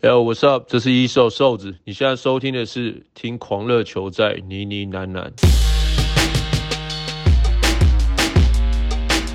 [0.00, 0.66] Yo，what's up？
[0.68, 5.28] 这是一瘦瘦子，你现在收听的是听狂热球在呢呢喃喃。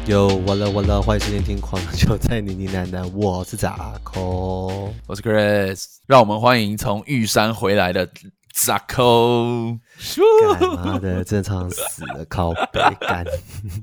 [0.08, 3.12] Yo，完了完了，欢迎收听听狂热球在呢呢喃喃。
[3.14, 8.08] 我是扎扣，我是 Chris，让我们欢迎从玉山回来的
[8.54, 9.78] 杂抠。
[10.60, 13.26] 干妈的，正常死了，靠背干。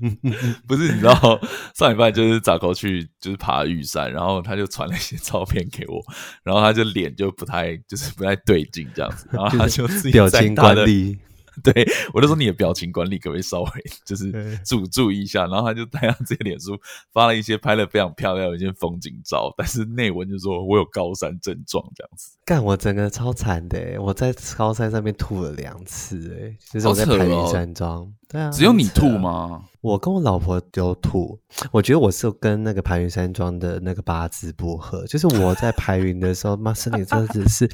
[0.66, 1.41] 不是，你知道
[1.75, 6.01] 上礼拜就是咋抠去就是爬玉山，然后他就传了一些照片给我，
[6.45, 11.19] 然后他就脸就不太就是不太对劲这样子，然后他就自己 表情管理。
[11.62, 13.70] 对，我就说你的表情管理可不可以稍微
[14.05, 15.46] 就是注注意一下？
[15.46, 16.78] 然后他就带上自己脸书
[17.12, 22.36] 发了一些拍了非常漂亮的一些风景照，但是内文就说我有高山症状这样子。
[22.45, 28.12] 干，我整个超惨的，我在高山上面吐了两次，哎，就是我在拍云山庄。
[28.30, 29.65] 哦、对啊，只有你吐吗？
[29.80, 31.39] 我跟我老婆都吐。
[31.73, 37.69] 我觉得我是跟那个排云山庄的那个八字不合，就是我在排云的时候， 妈身体真的是。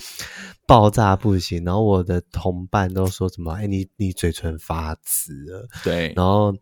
[0.69, 3.53] 爆炸不行，然后我的同伴都说什么？
[3.53, 5.69] 哎，你你嘴唇发紫了。
[5.85, 6.53] 对，然后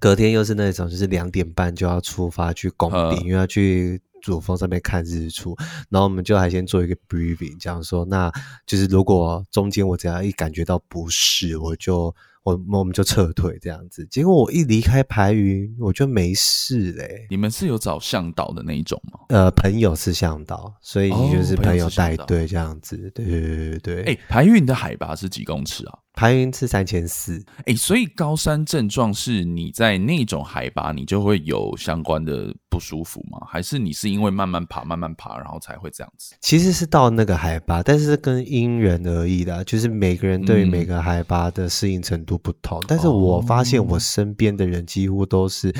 [0.00, 5.54] 隔天又是那种，就是两点半就要出发去工地，因为要去主峰上面看日出。
[5.90, 8.32] 然后我们就还先做一个 briefing，这样说，那
[8.66, 12.12] 就是如果中间我只要一感觉到不适，我就。
[12.46, 17.26] 我我们就撤退这样子，结果我一离开排云，我就没事嘞、欸。
[17.28, 19.18] 你们是有找向导的那一种吗？
[19.30, 22.96] 呃，朋友是向导，所以就是朋友带队这样子。
[23.12, 24.02] 对对对对对。
[24.04, 25.98] 哎，排云的海拔是几公尺啊？
[26.16, 33.38] 排云是三千四，哎，所以高山症状是你在那种海拔，你就会有相关的不舒服吗？
[33.46, 36.34] 还是你是因为慢慢爬、慢慢爬，然后才会这样子？
[36.40, 42.80] 其实是到那个海拔，但是跟因人而异的，就是每个人对于每个海拔的适应程度不同。
[42.80, 45.70] 嗯、但是我发现我身边的人几乎都是，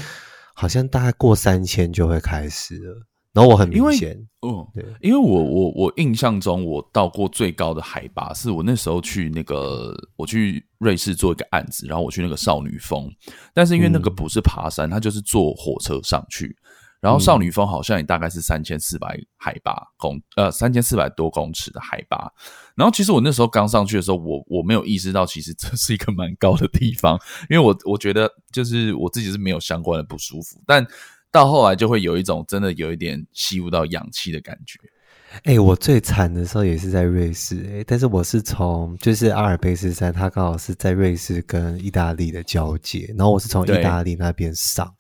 [0.55, 3.07] 好像大概过三千就会开始了。
[3.37, 13.13] 然后我很明显，嗯，对，因为我我我印象中，我到过最高的海拔是我那时候去那个我去瑞士做一个案子，然后我去那个少女峰，
[13.53, 16.57] 但是因为那个不是爬山，它就是坐火车上去，
[16.99, 22.33] 然后少女峰好像也大概是三千四百海拔公呃三千四百多公尺的海拔，
[22.75, 30.87] 然后其实我那时候刚上去的时候，我我没有意识到其实这是一个蛮高的地方，因为我我觉得就是我自己是没有相关的不舒服，但。
[31.37, 34.79] 到后来就会有一种真的有一点吸不到氧气的感觉。
[35.43, 44.91] 哎、欸，我最惨的时候也是在瑞士，哎，但是我是从就是阿尔卑斯山，它刚好是在瑞士跟意大利的交界，然后我是从意大利那边上，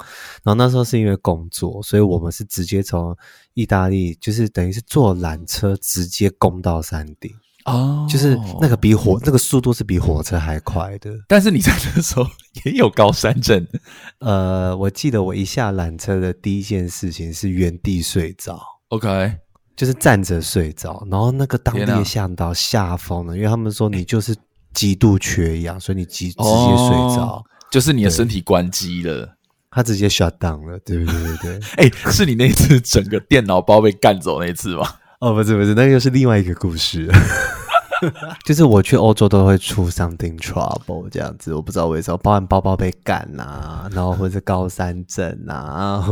[0.44, 3.16] 然后那时候是因为工作，所以我们是直接从
[3.54, 7.30] 意大利，就是等于是坐缆车直接攻到山顶。
[7.66, 12.24] 哦，就是那个比火那个速度是比火车还快的，但是你在那时候
[12.64, 13.66] 也有高山症。
[14.20, 18.60] 呃，我记得我一下缆车的第一件事情是原地睡着
[18.90, 19.32] ，OK，
[19.74, 24.32] 就是站着睡着，然后那个当地向导吓疯了，因为他们说你就是
[24.72, 29.28] 极度缺氧，所以你直直接睡着，哦，就是你的身体关机了，
[29.72, 34.88] 他直接 shut down 了，对对对对， 哎、欸，是你那次整个电脑包被干走那次吗？
[35.18, 37.10] 哦，不是不是，那个又是另外一个故事。
[38.44, 46.04] 就是我去欧洲都会出 something trouble 这样子，我不知道为什么，包含包包被赶啊，然后或者是高山症啊。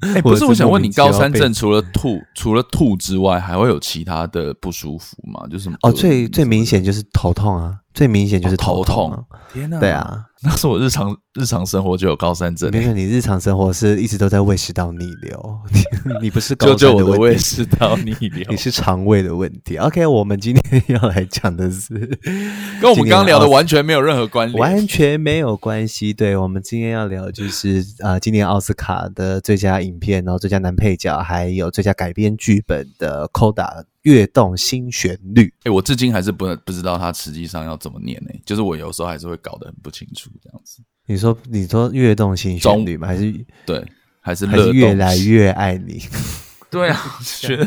[0.00, 5.46] 哎、欸，不是，我想问你，高山症除了吐，除了吐之外，还会有其他的不舒服吗？
[5.50, 7.74] 就是哦，最最明显就是头痛啊。
[7.98, 9.80] 最明显就是头痛，哦、头痛，天哪！
[9.80, 12.70] 对啊，那是我日常日常生活就有高山症。
[12.70, 15.58] 没有，你日常生活是一直都在胃食道逆流，
[16.04, 19.76] 你 你不是高山的问题，就就我的胃食道逆流，你是肠胃的问题。
[19.78, 21.92] OK，我们今天要来讲的是
[22.80, 26.12] 跟我们刚刚聊的完全没有任何关联，完全没有关系。
[26.12, 33.86] 对，我们今天要聊就是啊、呃，今年奥斯卡的最佳影片，然后最佳男配角，还有最佳改编剧本的 CODA。
[34.08, 38.42] 跃动新旋律，哎、欸，我至今还是不不知道它实际上要怎么念呢、欸？
[38.46, 40.82] 就是我有时候还是会搞得很不清楚这样子。
[41.06, 43.06] 你说，你说跃动新旋律吗？
[43.06, 43.32] 还是
[43.66, 43.86] 对，
[44.20, 46.02] 还是还是越来越爱你？
[46.70, 47.00] 对啊，
[47.40, 47.66] 觉得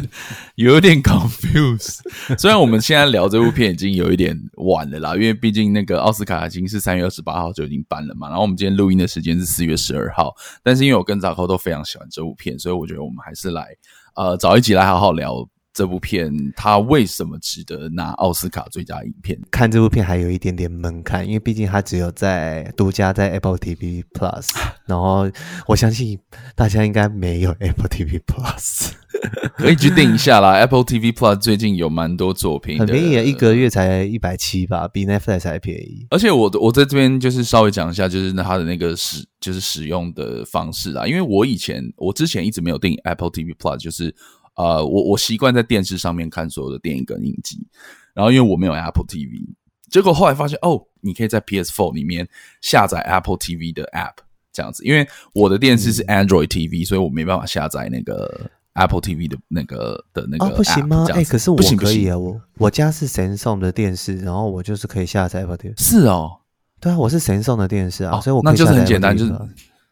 [0.55, 2.01] 有点 confused。
[2.37, 8.27] 虽然我们现在聊这部片已经有一点晚了啦，因为毕竟那个奥斯卡已经是三月二十八号就已经颁了嘛。
[8.27, 13.75] 然后我们今天录音的时间是四月十二号，但是因为我跟扎克都非常喜欢这部片，所以我觉得我们还是来
[14.15, 15.47] 呃找一集来好好聊。
[15.73, 19.39] 这部片它为什么值得拿奥斯卡最佳影片？
[19.49, 24.49] 看这部片还有一点点门槛，因为毕竟它只有在独家在 Apple TV Plus，
[24.85, 25.29] 然后
[25.67, 26.19] 我相信
[26.55, 28.91] 大家应该没有 Apple TV Plus，
[29.55, 30.53] 可以去订一下啦。
[30.55, 36.05] Apple TV Plus 最近有蛮多作品，很便宜，一个月才一百七吧，比 Netflix 还便宜。
[36.09, 44.13] 而且我我在这边就是稍微讲一下，就是它的那个使就是使用的方式啦，因为我以前我之前一直没有订 Apple TV Plus，就是。
[44.55, 47.65] 呃，我我习惯在电视上面看所有的电影跟影集，
[48.13, 49.45] 然后因为我没有 Apple TV，
[49.89, 52.27] 结果后来发现哦，你可以在 PS4 里面
[52.61, 54.15] 下载 Apple TV 的 App
[54.51, 61.05] 这样子，因为我的电视是 Android TV，、嗯、所以我没办法下载那个 Apple TV 的那个的那个 App、哦、不行吗？
[61.09, 65.73] 哎、欸，可是我可以啊，不行不行我我家是 Samsung 的电视，然后我就是可以下载 Apple TV。
[65.81, 66.39] 是哦，
[66.79, 69.33] 对啊，我是 Samsung 的电视啊，哦、所以我那就是很简单，就是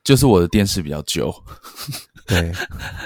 [0.04, 1.34] 就是我的电视比较旧。
[2.30, 2.52] 对，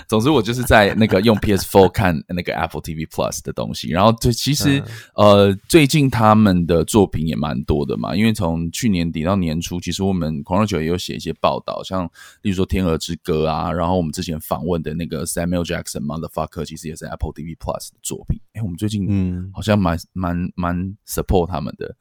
[0.08, 4.86] 总之我就是在那个用 PS4 看那个 Apple TV Plus 的东西，然后对，其实、嗯、
[5.16, 12.06] 呃最近他们的作品也蛮多的嘛，因为从去年底到年初，其实我们狂热球也有写一些报道，像
[12.42, 18.42] 例如说《天鹅之歌》啊，然后我们之前访问的那个 Samuel Jackson Motherfucker，其实也是 Apple TV Plus 的作品。
[18.54, 21.96] 哎，我们最近嗯好像蛮蛮蛮 support 他们的。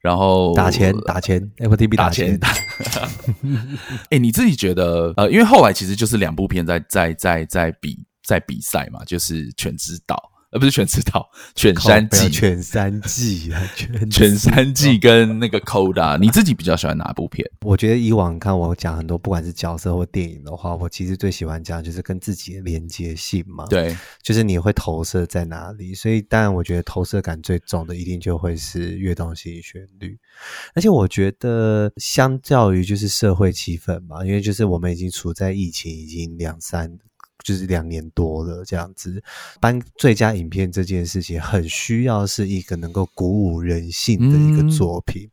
[0.00, 2.38] 然后打钱打钱 TV 打钱。
[2.38, 2.48] 打
[4.10, 5.12] 哎， 你自己觉得？
[5.16, 10.16] 呃，因为后来其实就是两部片在在在在比在比赛嘛，就是《全知道》。
[10.50, 13.60] 呃，不是全知道，犬山季，犬山季啊，
[14.10, 17.46] 犬 山季跟那个 Coda，你自己比较喜欢哪部片？
[17.60, 23.66] 我觉得以往看我讲很多，不管是角色或电影的话，我其实最喜欢讲就是跟自己的连接性嘛。
[23.66, 30.12] 对，就是你会投射在哪里，所以当然我觉得投射感最重的一定就会是《跃动性旋律》，
[30.74, 36.98] 而且我觉得相较于就是社会气氛嘛，因为就是我们已经处在疫情已经两三。
[37.44, 39.22] 就是两年多了这样子，
[39.60, 45.28] 颁最佳影片这件事情很需要是一个能够鼓舞人性的一个作品。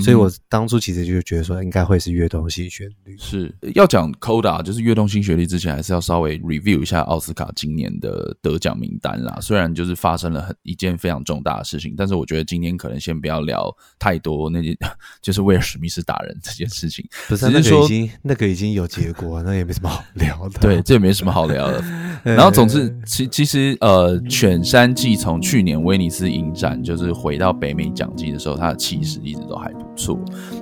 [0.00, 3.16] 所以我当初其实就觉得说，应该会是跃动新旋律。
[3.18, 9.38] 是要讲 Coda，就是跃动新旋律之前，还是要稍微 review 一下奥斯卡今年的得奖名单啦。
[9.40, 14.76] 虽然就是发生了很一件非常重大的事情，但是我觉得今天可能先不要聊太多那些，
[15.20, 17.04] 就是威尔史密斯打人这件事情。
[17.26, 20.60] 不是，那个已经那个已经有结果，那也没什么好聊的。
[20.60, 21.82] 对，这也没什么好聊了。
[22.24, 29.56] 然后总之，其其实呃，犬山记从去年威尼斯影展就是回到北美奖季的时候，它的气势一直都。
[29.56, 30.18] 还不错，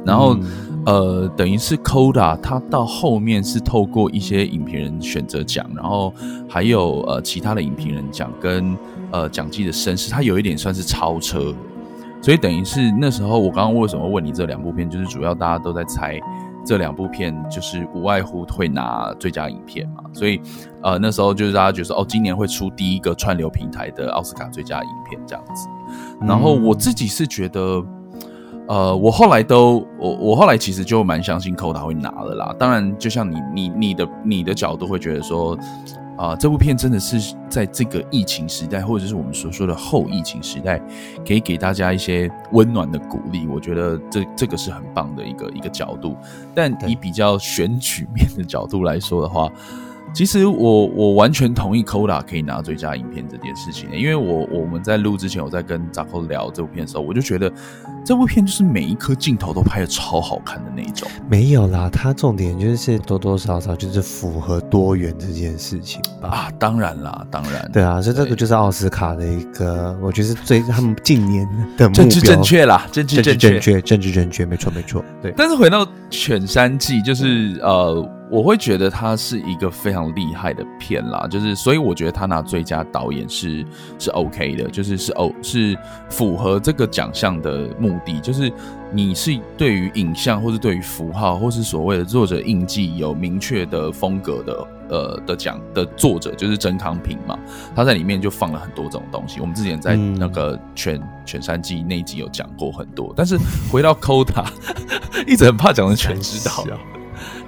[0.06, 0.46] 然后、嗯、
[0.86, 6.14] 呃，等于是 Coda，他到后面是透过一些影评人选择奖，然后
[6.48, 8.78] 还有呃其他的影评人奖跟
[9.10, 11.52] 呃奖季的声势，他有一点算是超车，
[12.22, 16.19] 所以等于是那时候我刚刚为什么问你这两部片，就是主要大家都在猜
[16.64, 20.40] 这两部片就是无外乎会拿最佳影片嘛，所以
[20.82, 25.69] 呃那时候就是大家觉得哦，今年会出第一个串流平台的奥斯卡最佳影片这样子，
[26.20, 27.84] 然后我自己是觉得。
[28.66, 32.56] 呃，我后来都我我后来其实就蛮相信 Coda 会拿了啦。
[32.58, 35.55] 当然，就像你你你的你的角度会觉得说，
[36.16, 40.81] 啊、呃，这部片真的是在这个疫情时代，或者是我们所说的后疫情时代，
[41.26, 43.46] 可以给大家一些温暖的鼓励。
[43.46, 46.16] 我觉得这这个是很棒的一个一个角度。
[46.55, 49.50] 但以比较选举面的角度来说的话，
[50.14, 57.52] 其实我我完全同意 Koda 可以拿最佳影片这件事情，因为我我们在录之前，我在跟扎克聊这部片的时候，我就觉得
[58.06, 61.11] 这部片就是每一颗镜头都拍的超好看的那一种。
[61.28, 66.28] 没有啦，它重点就是多多少少就是符合多元这件事情吧。
[66.28, 67.69] 啊，当然啦，当然。
[67.72, 71.44] 对啊，所以这个就是奥斯卡的一个，我觉得是最他们近年
[71.76, 72.05] 的目标。
[72.05, 75.05] 政治正确啦，政治正确，政治正确，没错没错。
[75.20, 75.34] 对。
[75.37, 78.08] 但是回到犬山记，就是呃。
[78.30, 83.64] 我会觉得它是一个非常厉害的片啦，就是所以我觉得他拿最佳导演是
[83.98, 85.76] 是 OK 的，就是是哦是
[86.08, 88.50] 符合这个奖项的目的，就是
[88.93, 97.38] 你是对于影像或是对于符号或是所谓的作者印记有明确的风格的呃的奖的作者就是曾康平嘛，
[97.76, 103.38] 他在里面就放了很多这种东西，我们之前在那个全全山记那一集有讲过很多，但是
[103.70, 104.46] 回到 Coda
[105.28, 106.66] 一直很怕讲的全知道。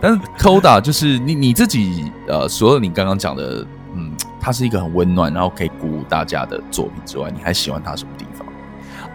[0.07, 8.47] 但是 Coda 就是你你自己呃，所有你刚刚讲的，嗯，它是一个很温暖，然后可以鼓舞大家的作品之外，你还喜欢它什么地方？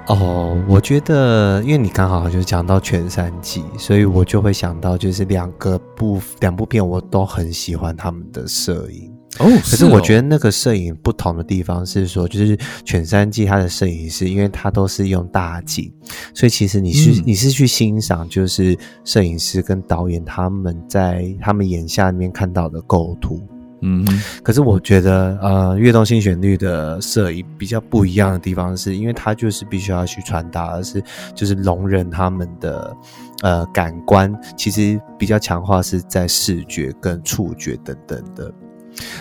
[0.08, 9.11] 哦，我觉得，因为你刚好就是讲到全三季，所以我就会想到就是两个部两部片，我都很喜欢他们的摄影。
[9.40, 15.92] 哦，可是我觉得那个摄影不同的地方是说，就是犬山记它的摄影师，因为他都是用大景，
[16.34, 23.42] 所以其实你是、嗯、你是去欣赏，就是摄影师跟导演他们在他们眼下面看到的构图。
[23.84, 24.06] 嗯，
[24.44, 31.02] 可是我觉得呃，跃动新旋律的摄影比较不一样的地方是，因为它就是必须要去传达的是，
[31.34, 32.96] 就是聋人他们的
[33.42, 38.54] 呃感官，其实比较强化是在视觉跟触觉等等的。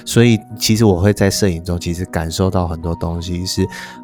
[0.05, 3.62] 所以，其实我会在摄影中，其实感受到很多东西是，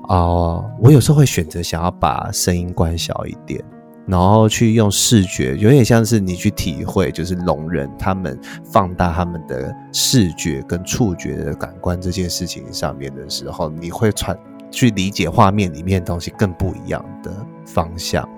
[0.09, 3.63] 啊、我有时候会选择想要把声音关小一点，
[4.07, 14.37] 然后去用视觉，有点像是你去体会，就是聋人他们放大他们的视觉跟触觉的感官这件事情上面的时候，你会传
[14.71, 17.31] 去理解画面里面的东西更不一样的
[17.65, 18.29] 方向。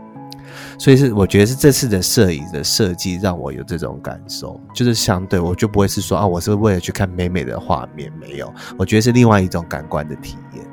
[0.79, 10.65] 所以是我觉得是这次的摄影的设计让我有这种感受，就是相对我就不会是说啊，我是为了去看美美的画面，没有，我觉得是另外一种感官的体验。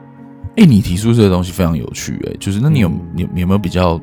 [0.57, 3.99] 哎、欸，你提出这个东西非常有趣、欸，哎，就是那你有、嗯、你你有没有比较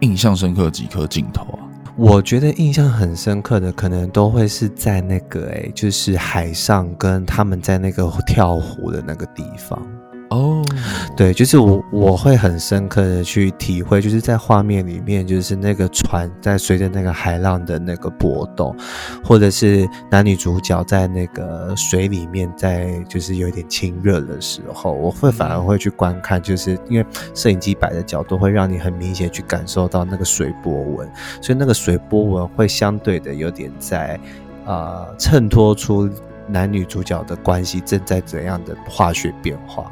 [0.00, 1.58] 印象深刻的几颗镜头啊？
[1.96, 9.78] 我觉得印象很深刻的可能都会是在那个哎、欸，就是海上跟他们在那个跳湖的那个地方。
[10.30, 10.64] 哦，
[11.16, 18.72] 对，就是我我会很深刻的去体会，就是在画面里面，就是那个船在随着那个海浪的那个波动，
[19.24, 31.10] 或者是男女主角在那个水里面，在就是有点亲热的时候，我会反而会去观看，就是因为摄影机摆的角度会让你很明显去感受到那个水波纹，
[31.42, 34.16] 所以那个水波纹会相对的有点在
[34.64, 36.08] 啊衬托出
[36.46, 39.90] 男女主角的关系正在怎样的化学变化。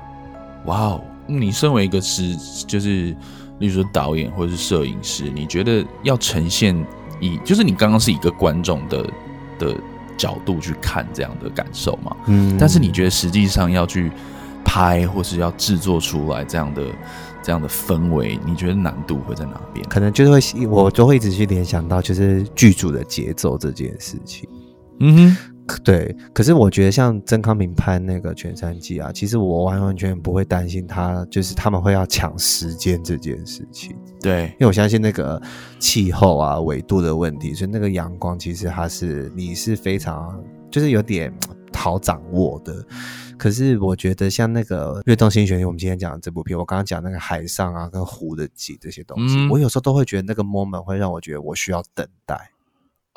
[0.67, 1.01] 哇哦！
[1.27, 2.35] 你身为一个是
[2.67, 3.15] 就是，
[3.59, 6.75] 例如说导演或者是摄影师，你觉得要呈现
[7.21, 9.11] 以就是你刚刚是一个观众的
[9.59, 9.77] 的
[10.17, 12.17] 角度去看这样的感受嘛？
[12.27, 12.57] 嗯。
[12.59, 14.11] 但是你觉得实际上要去
[14.65, 16.83] 拍或是要制作出来这样的
[17.43, 19.87] 这样的氛围，你觉得难度会在哪边？
[19.89, 24.49] 可能就是会我就会一直去联想到就是剧组的节奏这件事情。
[25.01, 25.37] 嗯哼。
[25.85, 33.97] 对，可是我觉得像曾康明拍那个《全山记》啊，其实我完完全全不会担心他，就是他们会要抢时间这件事情。
[34.21, 35.41] 对，因为我相信那个
[35.79, 41.33] 气候啊、纬度的问题，所以那个阳光其实它是你是非常就是有点
[41.75, 42.85] 好掌握的。
[43.37, 52.51] 可是我觉得像那个《跃动新旋律》，我们今天讲的这部片，我刚刚讲那个海上啊跟湖的景这些东西，嗯，我有时候都会觉得那个 moment 会让我觉得我需要等待。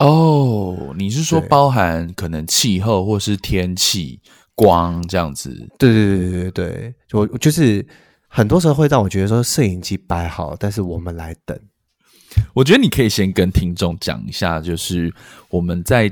[0.01, 4.19] 哦，你是说包含可能气候或是天气、
[4.55, 5.51] 光这样子？
[5.77, 7.85] 对对对对对对，我就是
[8.27, 11.59] 很多时候会让我觉得说，摄影机摆好，但是我们来等。
[12.55, 15.13] 我觉得你可以先跟听众讲一下，就是
[15.49, 16.11] 我们在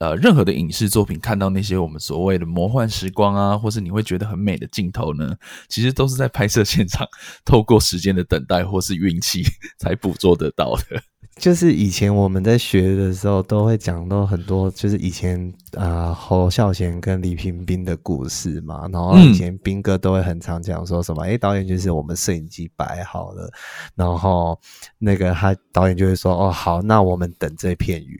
[0.00, 5.34] 呃任何的影视作品看到那些我们所谓的魔幻时光啊，或是你会觉得很美的镜头呢，
[5.68, 7.06] 其实都是在拍摄现场
[7.44, 9.44] 透过时间的等待或是运气
[9.78, 11.02] 才捕捉得到的。
[11.40, 15.40] 就是以前我们在学的时候，都会讲到很多，就是以前
[15.72, 18.86] 啊、呃、侯孝贤跟李平斌的故事嘛。
[18.92, 23.50] 然后以前斌哥都会很常讲说什么，哎、嗯，导演就是我们摄影机摆好了，
[23.96, 24.60] 然后
[24.98, 28.18] 那个他导演就会说，哦，好，那我们等这片云。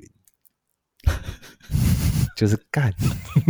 [2.36, 2.92] 就是干，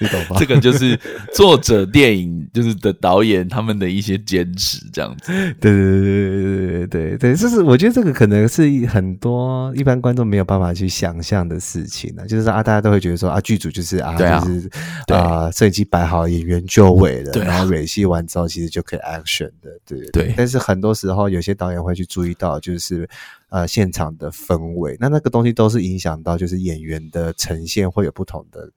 [0.00, 0.36] 你懂吗？
[0.38, 0.98] 这个就是
[1.32, 5.32] 作者电影，就是的导演他们的一些坚持，这样子。
[5.60, 12.26] 对对对对对对对对就，这是我觉得这个可能是很多一般观众没有办法去想象的事情呢。
[12.26, 14.68] 就是啊，大家都会觉得说啊，剧组就是啊，就是
[15.14, 19.70] 啊，摄影机摆好，演员就位了，然后演戏完之后，其实就可以 action 的。
[19.86, 20.34] 对对。
[20.36, 23.08] 但是很多时候，有些导演会去注意到，就是
[23.48, 27.32] 呃，现场的氛围，那那个东西都是影响到，就是演员的。
[27.44, 28.72] 呈现会有不同的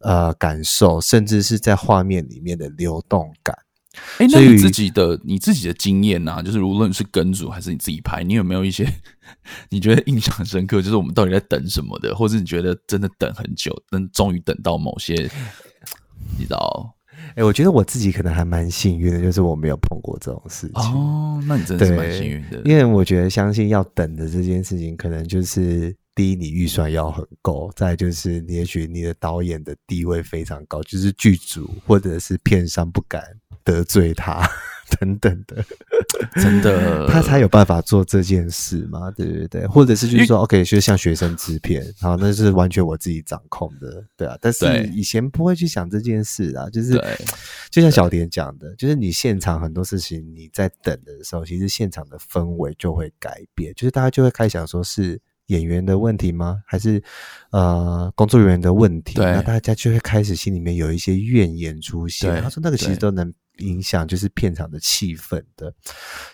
[0.00, 3.56] 呃感受，甚至是在画面里面的流动感。
[4.18, 6.42] 哎、欸，那你自己的你自己的经验呢、啊？
[6.42, 8.84] 就是无论是跟组还是你自己拍，你有没有一些
[9.68, 10.82] 你觉得印象很深刻？
[10.82, 15.14] 就是我们到底在等什么的，或者你觉得真的等很久，但终于等到某些，
[16.36, 16.96] 你知道？
[17.28, 20.92] 哎、欸，我觉得我自己可能还蛮幸运的，就是我没有碰过这种事情。
[20.92, 22.60] 哦，那你真的是蛮幸运的。
[22.64, 33.22] 因为我觉得，相信要等的这件事情，可能就是第一，你预算要很够；再就是，你也许你的导演的地位非常高，就是剧组或者是片商不敢
[33.62, 34.48] 得罪他。
[35.00, 35.64] 等等的，
[36.36, 39.10] 真的，他才有办法做这件事嘛？
[39.10, 44.36] 对对对，或者是就是说，OK，就是像学生制片，然后那是完全我自己掌控的，对啊。
[44.42, 47.02] 但是以前不会去想这件事啊，就是
[47.70, 56.62] 就像小田讲的，就是你现场很多事情你在等的时候，其实现场的氛围就会改变，就是大家就会开始想说是演员的问题吗？
[56.66, 57.02] 还是
[57.50, 59.14] 呃工作人员的问题？
[59.18, 62.42] 那大家就会开始心里面有一些怨言出现。
[62.42, 63.32] 他说那个其实都能。
[63.58, 65.72] 影响就是片场的气氛的，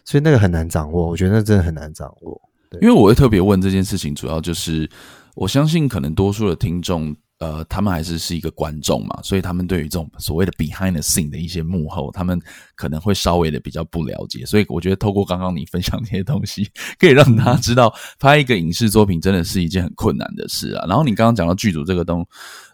[0.07, 1.07] 所以那个很难掌握。
[1.07, 2.41] 我觉得那真的很难掌握。
[2.71, 4.89] 对，因为我会特别问这件事情，主要就是
[5.35, 12.41] 我相信可能多数的听众，呃，他们还是是一个观众嘛，所以他们对于这种所谓的 behind the scene 的一些幕后，他们
[12.77, 14.47] 可能会稍微的比较不了解。
[14.47, 16.71] 所以我觉得透过刚刚你分享这些东西，
[17.01, 20.87] 可以让大家知道拍一个影视作品真的是一件很困难的事啊。
[20.87, 22.25] 然后你刚刚讲到剧组这个东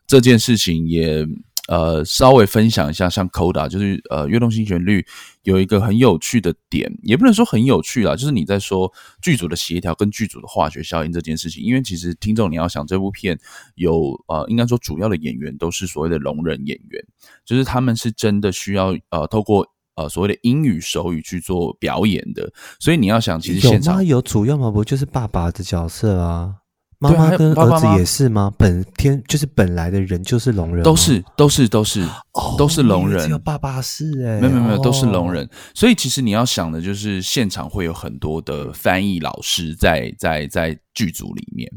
[0.06, 1.26] 这件事情也。
[1.68, 5.04] 呃稍微分享一下，像 Coda 就是呃跃动心旋律
[5.42, 11.62] 有一个很有趣的点，也不能说很有趣啦，就是你在说剧组的协调跟剧组的化学效应这件事情。
[11.62, 13.38] 因为其实听众你要想，这部片
[13.74, 17.04] 有呃应该说主要的演员都是所谓的聋人演员，
[17.44, 19.66] 就是他们是真的需要呃透过。
[19.96, 24.16] 呃，所谓的英语手语去做表演的，所以你要想，其实现场有？
[24.16, 24.70] 有主要吗？
[24.70, 26.56] 不就是爸爸的角色啊？
[26.98, 28.52] 妈妈跟儿子也是吗？
[28.56, 33.24] 本天就是本来的人就是聋人，都是都是都是、哦、都是聋人。
[33.24, 35.48] 只有爸爸是哎、欸，没有没有没有，都是聋人。
[35.74, 41.70] 所以其实你要想的就是现场会有很多的翻译老师在在在剧组里面。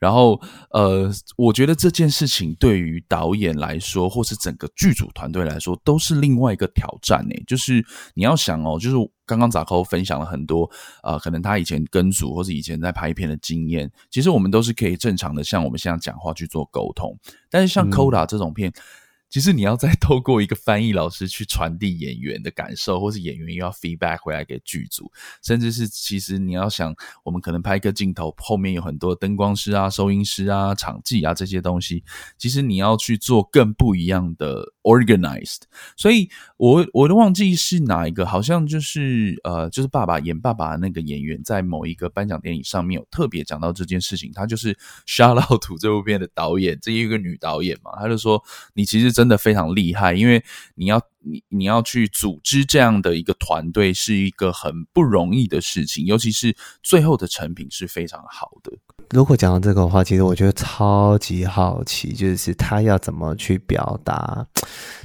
[0.00, 0.38] 然后，
[0.70, 7.34] 呃，我觉得这件事情对于导演来说，或是整个剧组团队来说，都是另外一个挑战呢。
[7.46, 7.82] 就是
[8.14, 10.70] 你要想哦，就是刚刚杂扣分享了很多，
[11.02, 17.18] 呃，可能他以前跟组或是以前在拍片的经验，其实我们都是可以正常的像我们现在讲话去做沟通。
[17.50, 18.70] 但是像 Coda 这种片。
[18.70, 18.82] 嗯
[19.30, 25.10] 其实你要再透过一个翻译老师去传递演员的感受，或是演员又要 feedback 回来给剧组，
[25.42, 32.04] 甚至是其实你要想，我们可能拍一个镜头，后面有很多灯光师啊、收音师啊、场记啊这些东西，
[32.38, 35.62] 其实你要去做更不一样的 organized。
[35.96, 44.30] 所以我我都忘记是哪一个，好像就是呃，就是爸爸演爸爸那个演员，在某一个颁奖典礼上面有特别讲到这件事情。
[44.34, 44.74] 他就是
[45.06, 48.40] 《沙老土》这部片的导演，这一个女导演嘛，他就说
[48.74, 49.14] 你其实。
[49.14, 50.42] 真的非常厉害，因为
[50.74, 58.72] 你要你你要去组织这样的一个团队是一个很不容易的事情，尤其是最后的成品是非常好的。
[59.10, 64.46] 如果讲到这个的话，其实我觉得超级好奇，就是他要怎么去表达，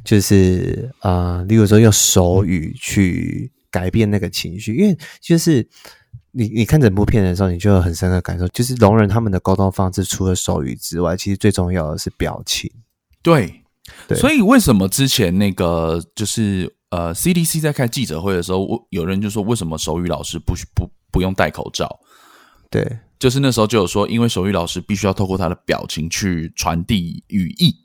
[0.03, 5.67] 就是呃，例如说用手语去改变那个情绪，因为就是
[6.31, 12.71] 你你看整部片的时候，你就有很深的感受，就是聋人他们的沟通方式除了手语之外，其实最重要的是表情，
[13.21, 13.63] 对。
[14.15, 21.99] 所以为什么之前那个就是呃 CDC 在开记者会的时候，我有人就说，为什么手语老师不不不用戴口罩？
[22.69, 27.75] 对，就是那时候就有说，因为手语老师必须要透过他的表情去传递语义，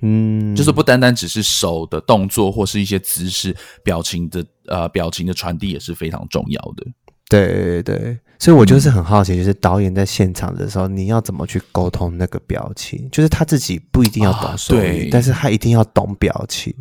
[0.00, 3.54] 嗯，就是不单单只是手的动作或是一些姿势，
[3.84, 6.86] 表情的呃表情的传递也是非常重要的。
[7.28, 13.08] 对对，所以我就是很好奇，就是导演在现场的时候，你要怎么去沟通那个表情？
[13.10, 16.74] 就是他自己不一定要懂手语，啊，对，但是他一定要懂表情。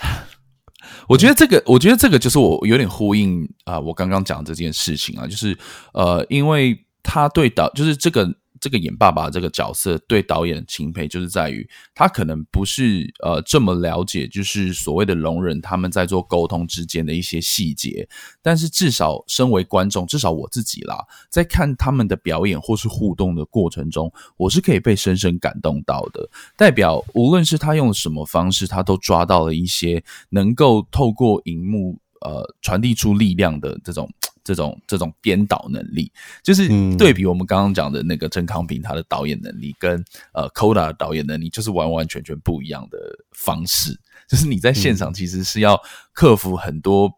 [1.08, 5.56] 我觉得这个，我觉得这个就是我有点呼应啊，呃，我刚刚讲这件事情啊，就是
[5.92, 8.34] 呃，因为他对导，就是这个。
[8.60, 18.06] 这个演爸爸这个角色对导演的钦佩，就是在于他可能不是呃这么了解，就是所谓的聋人他们在做沟通之间的一些细节，
[18.42, 26.28] 但是至少身为观众，至少我自己啦，在看他们的表演或是互动的过程中，我是可以被深深感动到的。
[26.56, 34.06] 代表无论是他用什么方式，他都抓到了一些能够透过荧幕呃传递出力量的这种。
[34.44, 36.10] 这种这种编导能力，
[36.42, 42.98] 就是对比我们刚刚讲的那个郑康平他的导演能力，跟呃 Coda 的导演能力，就是完完全全不一样的
[43.32, 43.98] 方式。
[44.28, 45.80] 就是你在现场其实是要
[46.12, 47.12] 克服很多。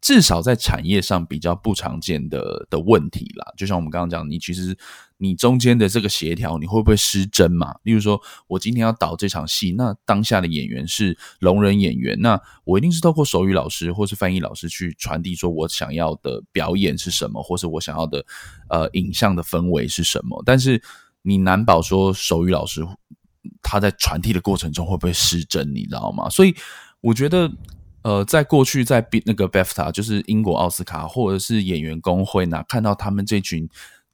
[0.00, 4.76] 至少在产业上比较不常见的的问题啦，就像我们刚刚讲，你其实
[5.22, 7.76] 你中间的这个协调，你会不会失真嘛？
[7.84, 18.26] 例如说，我今天要导这场戏，那当下的演员是聋人演员，那我一定是透过手语老师或是翻译老师去传递，说我想要的表演是什么，或是我想要的
[18.68, 20.42] 呃影像的氛围是什么。
[20.44, 20.82] 但是
[21.22, 22.84] 你难保说手语老师
[23.62, 26.28] 他在传递的过程中会不会失真，你知道吗？
[26.28, 26.52] 所以
[27.00, 27.48] 我觉得。
[28.04, 33.68] 呃，在过去，在那个 BAFTA 就是英国奥斯卡，或者是演员工会那看到他们这群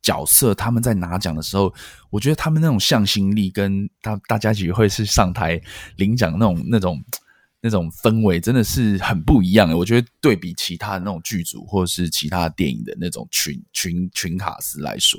[0.09, 1.71] 角色，他们在拿奖的时候，
[2.09, 5.61] 我觉得他们那种向心力，跟大大家聚会是上台
[5.97, 7.05] 领奖那种那种
[7.61, 9.71] 那种氛围，真的是很不一样。
[9.77, 15.19] 我觉得对比其他的那种剧组，或者是其他电影的那种群群群卡司来说，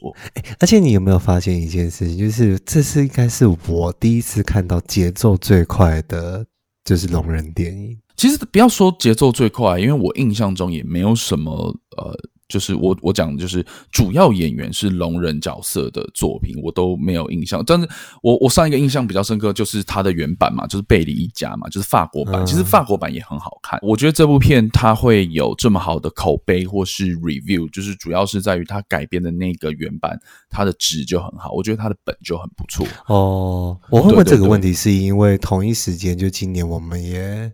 [0.59, 6.43] 而且你有没有发现一件事情，就是这是应该是我第一次看到节奏最快的，
[6.83, 7.95] 就是龙人电影。
[8.15, 12.13] 其实不要说节奏最快，因为我印象中也没有什么呃，
[12.49, 17.63] 就是我我讲的就是主要演员是聋人角色的作品，我都没有印象。
[17.65, 17.87] 但是
[18.21, 22.43] 我我上一个印象比较深刻就是他的原版嘛，就是贝里一家嘛，就是法国版。
[22.45, 23.79] 其实法国版也很好看。
[23.83, 31.51] 我觉得这部片它会有这么好的口碑或是 review，就是主要是在于它改编的那个原版，它的质就很好。
[31.51, 32.83] 我觉得它的本就很不错。
[33.05, 37.51] 哦，我会问这个问题是因为同一时间就今年我们也。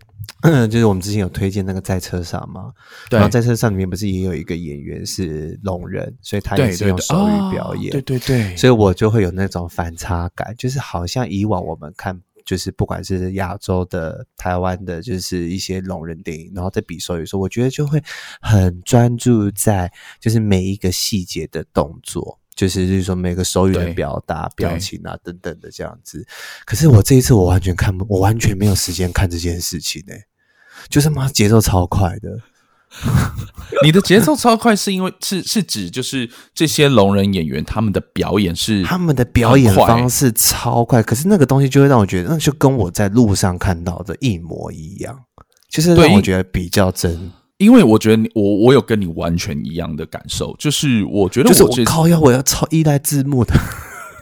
[0.69, 2.71] 就是我们之前有推荐那个在车上嘛，
[3.09, 12.21] 对，然后在车上里面不是也有一个演员是聋人，所以他也是用手语表演，对对对，对，所以我就会有那种反差感，就是好像以往我们看。
[12.45, 17.99] 就是不管是亚洲的、台湾的，就是一些聋人电影，然后在比手语的时候，我觉得就会
[18.39, 26.25] 很专注在就是每一个细节的动作，就是就是说每个手语的表达、表情啊等等的这样子。
[26.65, 30.23] 可是我这一次我完全看不，我完全没有时间看这件事情呢、欸，
[30.89, 32.39] 就是妈节奏超快的。
[33.83, 45.19] 你的节奏超快，是因为是是指就是这些聋人演员他们的表演是他们的表演方式超快，可是那个东西就会让我觉得，那就跟我在路上看到的一模一样，
[45.69, 47.33] 就是让我觉得比较真。
[47.57, 53.53] 因为我觉得你我我有跟你完全一样的感受，就是我觉得我就是我靠，要我要超依赖字幕的。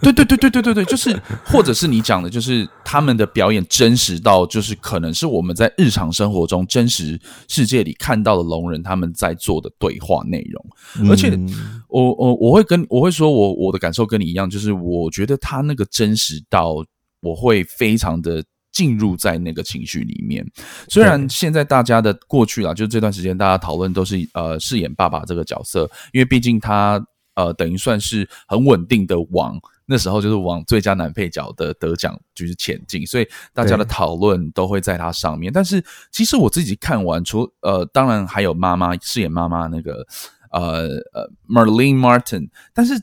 [0.01, 7.17] 对对对对对对对，就是，或者是你讲的，就是他们的表演真实到，就是可能是我们在日常生活中真实
[7.47, 10.65] 世界里看到的聋人他们在做的对话内容。
[10.99, 11.39] 嗯、而且
[11.87, 16.75] 我，我我我会跟我会说我我的感受跟你一样，就是我觉得他那个真实到，
[17.21, 20.45] 我会非常的进入在那个情绪里面。
[20.89, 27.01] 虽然现在大家的过去啦，就这段时间大家讨论都是呃饰演爸爸这个角色，因为毕竟他
[27.35, 29.57] 呃等于算是很稳定的往。
[29.85, 35.51] 那时候就是往最佳男配角的得奖就是前进，所以大家的讨论都会在他上面。
[35.51, 40.07] 但是其实我自己看完，除呃，当然还有妈妈饰演妈妈那个
[40.51, 42.93] 呃呃 Marlene Martin，但是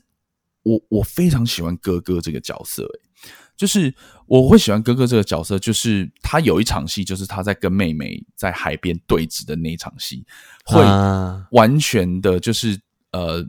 [0.63, 2.99] 我我非常喜欢哥哥这个角色，诶，
[3.61, 3.93] 就是
[4.25, 10.25] 我会喜欢哥哥这个角色，就是他有一场戏，就是他在跟妹妹在海边对峙的那场戏，
[10.65, 10.83] 会
[11.51, 12.79] 完全的就是
[13.11, 13.45] 呃。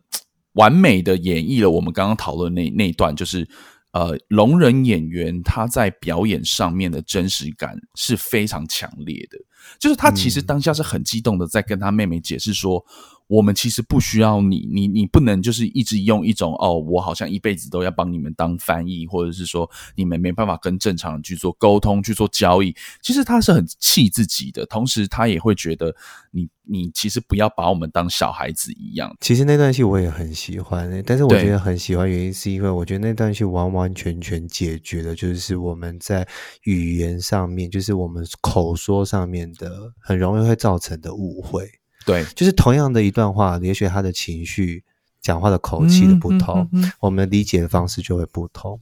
[0.55, 3.49] 完美的演绎了我们刚刚讨论那那一段，就是
[3.93, 9.39] 呃，聋人演员他在表演上面的真实感是非常强烈的，
[9.81, 12.85] 就是他其实当下是很激动的，在跟他妹妹解释说。
[13.33, 22.77] 我们其实不需要你，你你不能就是一直用一种哦，我好像一辈子都要帮你们当翻译，或者是说你们没办法跟正常人去做沟通、去做交易。
[23.01, 25.97] 其实他是很气自己的，同时他也会觉得
[26.31, 29.17] 你你其实不要把我们当小孩子一样。
[29.21, 36.29] 其实那段戏我也很喜欢，但是我觉得很喜欢原因是因为我觉得那段戏完完全全解决了，就是我们在
[36.65, 41.67] 语言上面，就是我们口说上面的很容易会造成的误会。
[42.05, 44.83] 对，就是同样的一段话，也许他的情绪、
[45.21, 48.81] 讲话的口气的不同，嗯嗯嗯、我们理解的方式就会不同。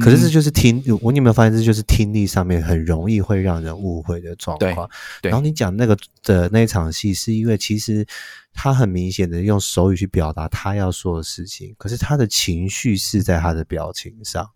[0.00, 4.88] 可是这就是听，我、嗯、你有没有发现，这就是听力上面很容易会让人误会的状况。
[5.20, 8.06] 然后你讲那个的那一场戏，是因为其实
[8.54, 14.48] 他很明显的用手语去表达他要说的事情，可是他的情绪是在他的表情上。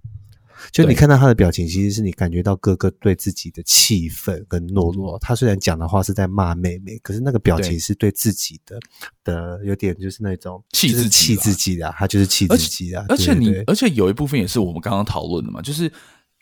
[0.70, 5.18] 就你看到他的表情，其实是你感觉到哥哥对自己的气愤跟懦弱。
[5.18, 8.79] 他虽然讲的话是在骂妹妹，可是那个表情是对自己的
[9.25, 13.05] 的有点就是那种气自气自己的，他就是气自己的。
[13.09, 15.90] 而且你，而且有一部分也是我们刚刚讨论的嘛，就是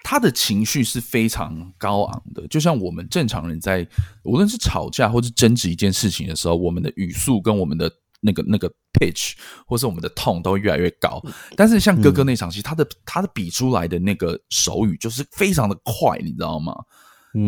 [0.03, 2.47] 他的情绪是非常高昂的。
[2.49, 3.87] 就像我们正常人在
[4.25, 7.91] 无论是吵架或是争执一件事情的时候，我们的语速跟我们的。
[8.21, 9.35] 那个那个 pitch
[9.67, 11.23] 或是我们的 tone 都越来越高，
[11.57, 16.75] 但是像哥哥那场戏，他的他的比出来的那个手语就是非常的快，你知道吗？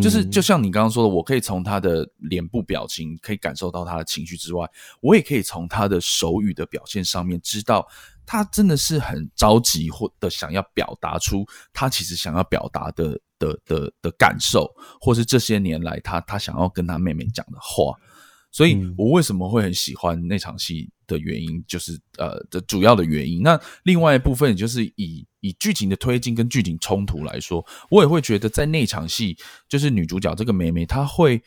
[0.01, 4.65] 就是就像你刚刚说的，我可以从他的脸部表情可以感受到他的情绪之外，
[5.01, 7.85] 我也可以从他的手语的表现上面知道
[8.25, 17.93] 他真的是很着急或的想要表达出他其实想要表达的的的的感受，或是这些年来他他想要跟他妹妹讲的话。
[18.53, 23.43] 所以我为什么会很喜欢那场戏的原因，就是呃的主要的原因。
[23.43, 29.37] 那另外一部分，就是以以剧情的推进跟剧情冲突来说，我也会觉得在那场戏，
[29.69, 31.43] 就是女主角这个妹妹，她会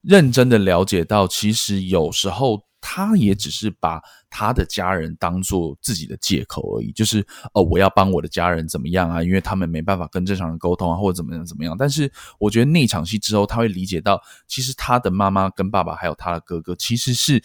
[0.00, 2.64] 认真的了解到，其实有时候。
[2.86, 9.22] 他也只是把他的家人当做自己的借口而已，就是哦，我要帮我的家人怎么样啊？
[9.22, 11.74] 因为他们没办法跟正常人沟通啊，或者怎么样怎么样。
[11.78, 17.42] 但是我觉得那场戏之后，他会理解到，其实他的妈妈跟爸爸还有他的哥哥，其实是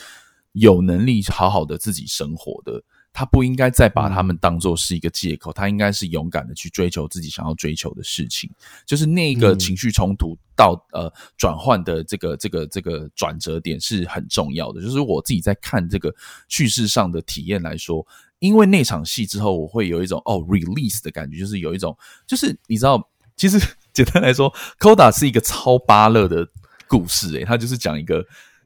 [0.51, 2.83] 有能力好好的自己生活的。
[3.11, 8.49] 他不应该再把他们当做是一个借口，他应该是勇敢的去追求自己想要追求的事情。
[8.85, 14.81] 就是那个情绪冲突到呃转换的这个这个这个转折点是很重要的。
[14.81, 16.13] 就是我自己在看这个
[16.47, 18.05] 叙事上的体验来说，
[18.37, 23.59] 因为那场戏之后，我会有一种哦 release 的感觉，就是有一种就是你知道，其实
[23.91, 26.47] 简单来说，Coda 是一个超巴乐的
[26.87, 28.25] 故事，诶，他就是讲一个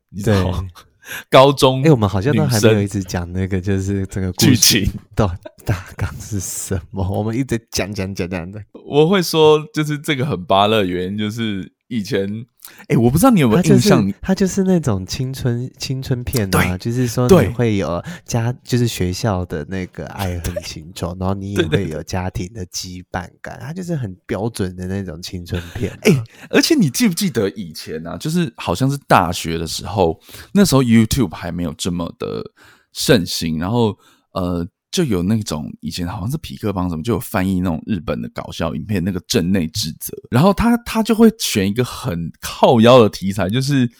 [0.09, 0.63] 你知道。
[1.29, 5.27] 高中哎、欸，我们好像都还没有一直讲那个，就是这个剧情 到
[5.65, 7.07] 大纲是什么？
[7.09, 8.63] 我们一直讲讲讲讲的。
[8.85, 12.45] 我会说，就是这个很巴乐，原因就是以前
[12.81, 25.99] 哎、欸，我不知道你有没有印象，它就是、就是那种青春青春片啊，就是说你会有家，就是学校的那个爱恨情仇，然后你也会有家庭的羁绊感，它就是很标准的那种青春片、啊。
[26.03, 28.17] 哎、欸，而且你记不记得以前呢、啊？
[28.17, 30.19] 就是好像是大学的时候，
[30.53, 32.43] 那时候 YouTube 还没有这么的
[32.91, 33.97] 盛行，然后
[34.31, 34.67] 呃。
[34.93, 43.91] 就有那种以前好像是皮克邦什么，就有翻译那种日本的搞笑影片，那个镇内之责，然后他他就会选一个很靠腰的题材，就是。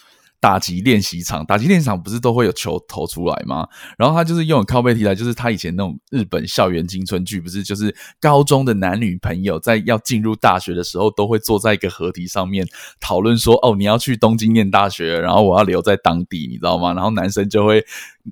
[0.44, 3.66] 打击练习场，打击练习场不是都会有球投出来吗？
[3.96, 12.68] 然后他就是用靠背题材，就是他以前那种日本校园青春剧，不是就是高中的男女朋友在要进入大学的时候，都会坐在一个河堤上面
[13.00, 17.82] 讨论说：“哦，你要去东京念大学，然后我要留在当地，你知道吗？”然后男生就会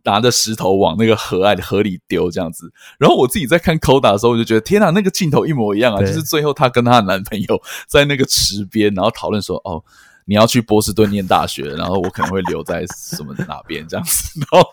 [0.05, 2.71] 拿着石头往那个河岸的河里丢这样子。
[2.99, 6.01] 然后我自己在看 Coda 的时候，我就觉得天哪，那个镜头一模一样啊！
[6.01, 9.83] 就是最后她跟她的男朋友在那个池边，然后讨论说：“哦。”
[10.25, 14.39] 你要去波士顿念大学，然后我可能会留在什么哪边这样子。
[14.39, 14.69] 然后，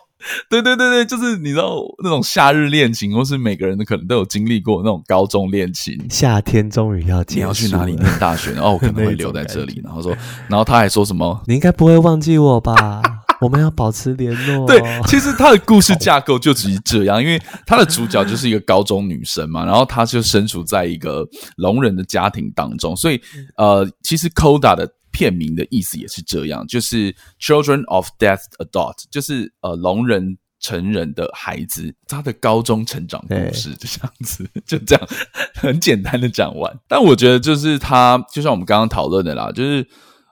[0.48, 5.98] 对 对对对，就是你知道那种夏日恋情，或是每个人可能都有经历过那种高中恋情。
[6.10, 8.52] 夏天终于要结束，你要去哪里念大学？
[8.52, 9.80] 然后我可能会留在这里。
[9.84, 10.16] 然后说，
[10.48, 11.42] 然后他还说什么？
[11.46, 13.02] 你应该不会忘记我吧？
[13.40, 14.66] 我们要保持联络。
[14.66, 23.18] 对，其实他的故事架构就只是这样，因为他的主角就是一个高中女生嘛，然后她就身处在一个聋人的家庭当中，所以
[23.56, 24.86] 呃，其实 Coda 的。
[25.20, 35.08] 片名的意思也是这样，就是 Children of Death Adult，就是呃聋人成人的孩子，他的高中成长故事就这样子， 就这样
[35.54, 36.74] 很简单的讲完。
[36.88, 39.86] 但我觉得就是他，就像我们刚刚讨论的啦，就是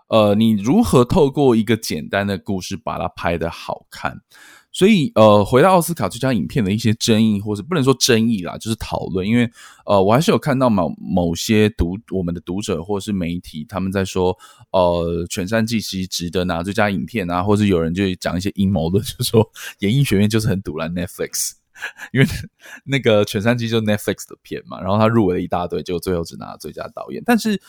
[0.09, 4.23] 呃，你如何透过一个简单的故事把它拍得好看。
[4.79, 9.27] 所以，呃，回到奥斯卡最佳影片的一些争议，或者不能说争议啦，就是讨论。
[9.27, 9.51] 因为，
[9.85, 14.39] 呃，我还是有看到某某些读我们的读者或是媒体，他们在说，
[14.71, 19.45] 呃，犬山纪其实值得拿最佳影片啊，或者有人就讲一些阴谋论，就说
[19.81, 21.55] 演艺学院就是很赌烂 Netflix，
[22.15, 22.27] 因为
[22.85, 27.61] 那个犬山纪就是 Netflix 的片嘛，然后他入围了一大堆，结果最后只拿了最佳导演，但是。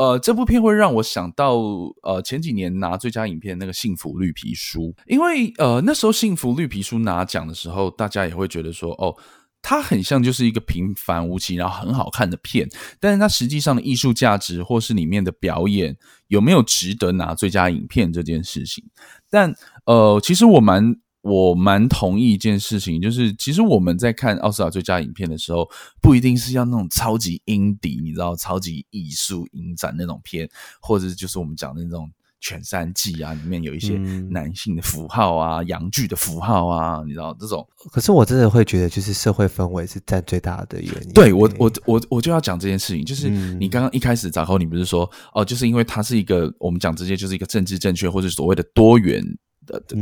[0.00, 1.58] 呃，这部片会让我想到，
[2.02, 9.14] 呃，前几年拿最佳影片那个《幸福绿皮书》，因为呃那时候《幸福绿皮书》拿奖的时候，大家也会觉得说，哦，
[9.60, 12.66] 它很像就是一个平凡无奇，然后很好看的片，
[12.98, 15.94] 但是它实际上的艺术价值或是里面的表演
[16.28, 18.82] 有没有值得拿最佳影片这件事情，
[19.28, 20.96] 但呃，其实我蛮。
[21.22, 25.68] 我蛮同意一件事情，就是其实我们在看奥斯卡最佳影片的时候，
[26.00, 30.48] 不一定是要那种超级 indie，你知道，超级艺术影展那种片，
[30.80, 33.98] 或者就是我们讲的那种犬山记啊，里面有一些
[34.30, 37.68] 男性的符号啊、阳、嗯、具的符号啊，你知道这种。
[37.92, 41.12] 可是我真的会觉得，就是社会氛围是占最大的原因。
[41.12, 49.22] 对我，我我我就要讲这件事情，就是你刚刚一开始，然后你不是说哦，就是因为它是一个我们讲直接就是一个政治正确或者所谓的多元。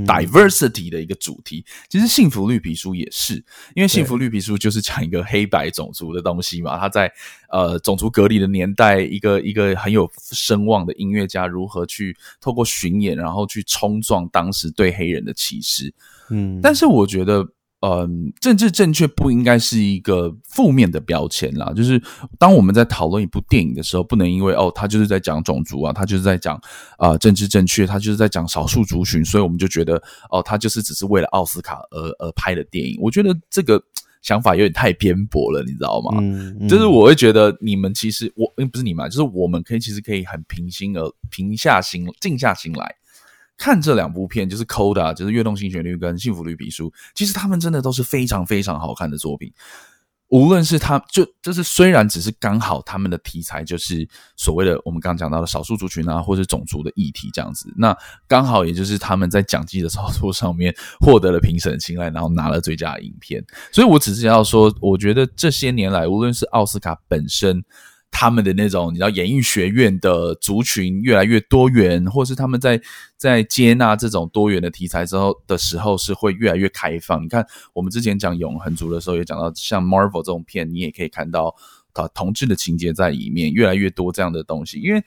[0.07, 3.35] Diversity 的一个主题，其实《幸福绿皮书》也是，
[3.75, 6.79] 因为《幸福绿皮书》就是讲一个黑白种族的东西嘛。
[6.79, 7.13] 他在
[7.51, 15.93] 呃种族隔离的年代，一个一个很有声望的音乐家如何去透过巡演，然后去冲撞当时对黑人的歧视。
[16.31, 17.47] 嗯，但是我觉得。
[17.81, 21.73] 嗯，政治正确不应该是一个负面的标签啦。
[21.77, 22.03] 就是
[22.39, 26.57] 当我们在讨论一部电影的时候，不能因为哦，他就是在讲种族啊，他就是在讲
[26.97, 32.99] 啊、呃、政治正确，他就是在讲少数族群，所以我们就觉得哦，他就是只是为了奥斯卡而而拍的电影。
[33.01, 33.81] 我觉得这个
[34.23, 36.19] 想法有点太偏颇了，你知道吗？
[36.21, 42.97] 嗯嗯、就是我会觉得你们其实我，不是你们，就是我们可以其实可以很平心而平下心静下心来。
[43.59, 49.53] 看这两部片，就是《Coda》，就是《跃动性旋律》跟《幸福绿皮书》，其实他们真的都是非常非常好看的作品。
[50.29, 63.45] 无论是他，就就是虽然只是刚好他们的题材就是所谓的我们刚刚讲到的少数族群啊，或者种族的议题这样子，那刚好也就是他们在讲技的操作上面获得了评审青睐，然后拿了最佳影片。
[63.73, 67.65] 所以我只是要说，我觉得这些年来，无论是奥斯卡本身。
[68.11, 72.81] 他们的那种，你知道，演艺学院的族群越来越多元，或是他们在
[73.17, 77.23] 在接纳这种多元的题材之后的时候，是会越来越开放。
[77.23, 81.55] 你看，我们之前讲永恒族的时候，也讲到像 Marvel 这种片，你也可以看到
[81.93, 84.81] 啊同志的情节在里面，越来越多这样的东西。
[84.81, 85.01] 因为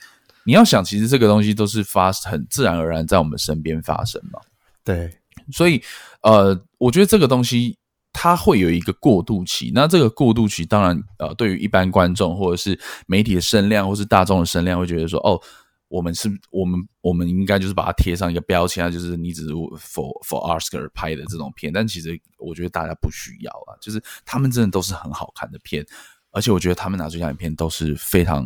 [0.46, 4.40] 你要想，其实这个东西都是发很自然而然在我们身边发生嘛。
[4.86, 5.12] 对，
[5.52, 5.82] 所以
[6.22, 7.78] 呃，我觉得这个东西。
[8.14, 15.40] 它会有一个过渡期，那这个过渡期当然，呃，对于一般观众或者是媒体的声量，或是大众的声量，会觉得说，哦，
[15.88, 25.86] 我们是，我们，我们应该就是把它贴上一个标签啊，就是你只是 for for Oscar 拍的这种片，但其实我觉得大家不需要啊，就是他们真的都是很好看的片，
[26.32, 28.46] 而且我觉得他们拿最佳影片都是非常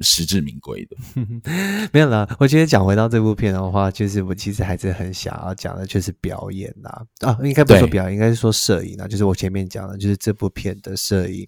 [0.00, 0.96] 实至名归的。
[1.92, 7.06] 没有啦，我觉得讲回到这部片的话，就是我其实还是很想要讲的，就是表演啦。
[7.20, 9.06] 啊，应该不是说表演，应该是说摄影啊。
[9.06, 11.46] 就是我前面讲的，就是这部片的摄影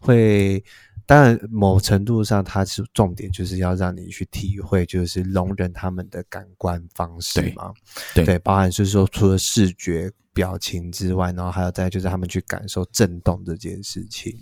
[0.00, 0.62] 会。
[1.06, 7.72] 当然，某程度上，它是重点，就是要让你去体会，就是聋人他们的感官方式嘛。
[8.14, 14.32] 对，对，包含就是说，除了视觉、表情之外，然后还有再就是他们去感受震动这件事情。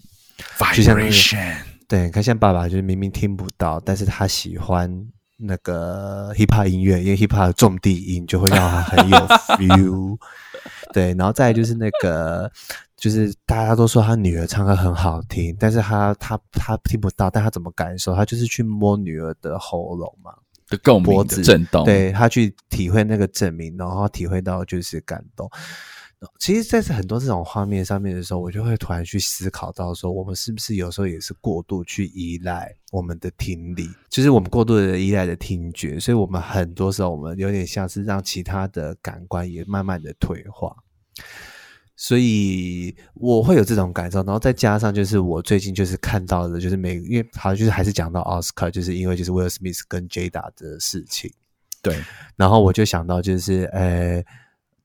[0.74, 0.82] 就
[1.88, 9.16] 对，看像爸爸就是明明听不到，但是他喜欢那个 hip hop 音乐，因为 hip hop 的重低音就会让他很有
[9.56, 10.18] feel。
[10.92, 12.50] 对，然后再就是那个。
[12.98, 18.12] 就是大家都说他女儿唱歌很好听，但是他他他听不到，但他怎么感受？
[18.12, 20.32] 他就是去摸女儿的喉咙嘛，
[20.68, 25.48] 的共鸣的震动，对，他去体会那个证明，然后体会到就是感动。
[26.38, 40.74] 其实，在很多这种画面上面的时候，我就会突然去思考到说，我们是不是有时候也是过度去依赖我们的听力，就是我们过度的依赖的听觉，所以我们很多时候我们有点像是让其他的感官也慢慢的退化。
[42.00, 51.28] 所以我会有这种感受，然后再加上就是我最近就是看到的，就是每因为好像就是还是讲到奥斯卡，就是因为就是 Will Smith 跟 Jada 的事情，
[51.82, 52.00] 对，
[52.36, 54.24] 然后我就想到就是呃，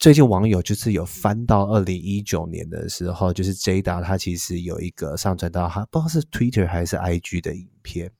[0.03, 8.11] 最近网友就是有翻到二零一九年的时候，就是 Jada 他其实有一个上传到他不知道是 Twitter 还是 IG 的影片，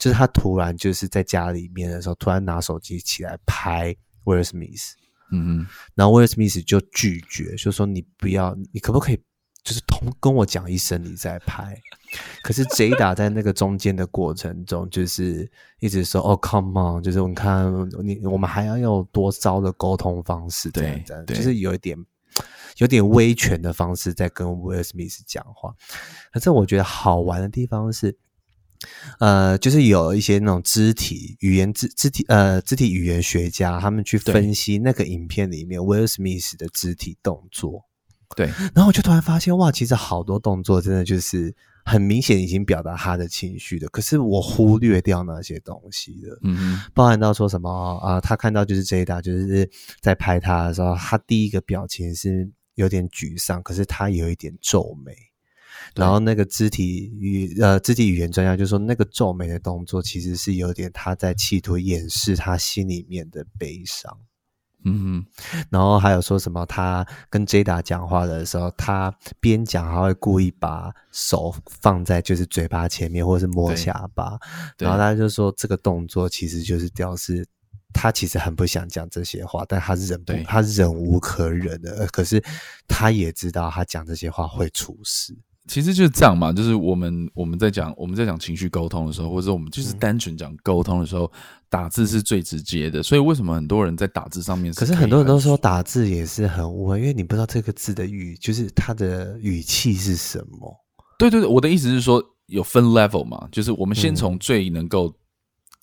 [0.00, 4.94] 就是他突然就是在家里面的时候，突然拿手机起来拍 Will Smith。
[5.30, 9.20] 嗯，然后 Will Smith 就拒绝，就说你不要，你可不可以
[9.68, 11.78] 就是同跟我讲一声，你在拍。
[12.42, 17.70] 可是 Jada 在那个中间的过程中，就是一直说哦，come on，就是你看
[18.02, 21.98] 你，我们还要用多糟的沟通方式，对，对，就是有一点
[22.78, 25.74] 有点威权的方式在跟威尔史密斯讲话。
[26.32, 28.16] 可是我觉得好玩的地方是。
[29.18, 37.87] 呃，就是有一些那种肢体语言、肢肢体呃肢体语言学家，他们去分析那个影片里面 Will Smith 的肢体动作。
[38.36, 41.52] 对，然后我就突然发现，哇，其实好多动作真的就是
[41.84, 46.38] 很明显已经表达他的情绪的，可是我忽略掉那些东西了。
[46.42, 47.70] 嗯嗯，包含到说什么
[48.02, 49.68] 啊、呃，他看到就是 Jada 就是
[50.00, 55.12] 在拍他的时候，他第一个表情是有点沮丧，可是他有一点皱眉。
[55.94, 64.16] 然后那个肢体语呃肢体语言专家就说，那个皱眉的动作其实是有点他在企图掩饰他心里面的悲伤。
[64.88, 74.38] 嗯哼，然后还有说什么，他跟 Jada 讲话的时候，他边讲还会故意把手放在就是嘴巴前面，或者是摸下巴。
[74.78, 77.46] 然后他就说，这个动作其实就是表示
[77.92, 82.06] 他其实很不想讲这些话，但他忍不，他忍无可忍的。
[82.08, 82.42] 可是
[82.86, 85.36] 他也知道他讲这些话会出事。
[85.68, 91.30] 其实就是这样嘛，就是我们我们在讲我们在讲情绪沟通的时候，或者我们就是单纯讲沟通的时候，
[91.68, 93.02] 打字是最直接的。
[93.02, 100.74] 所以为什么很多人在打字上面是可，可是很多人都说打字也是很误会，因为你不知道这个字的语就是它的语气是什么。
[101.18, 105.14] 对对对，我的意思是说有分 level 嘛，就是我们先从最能够。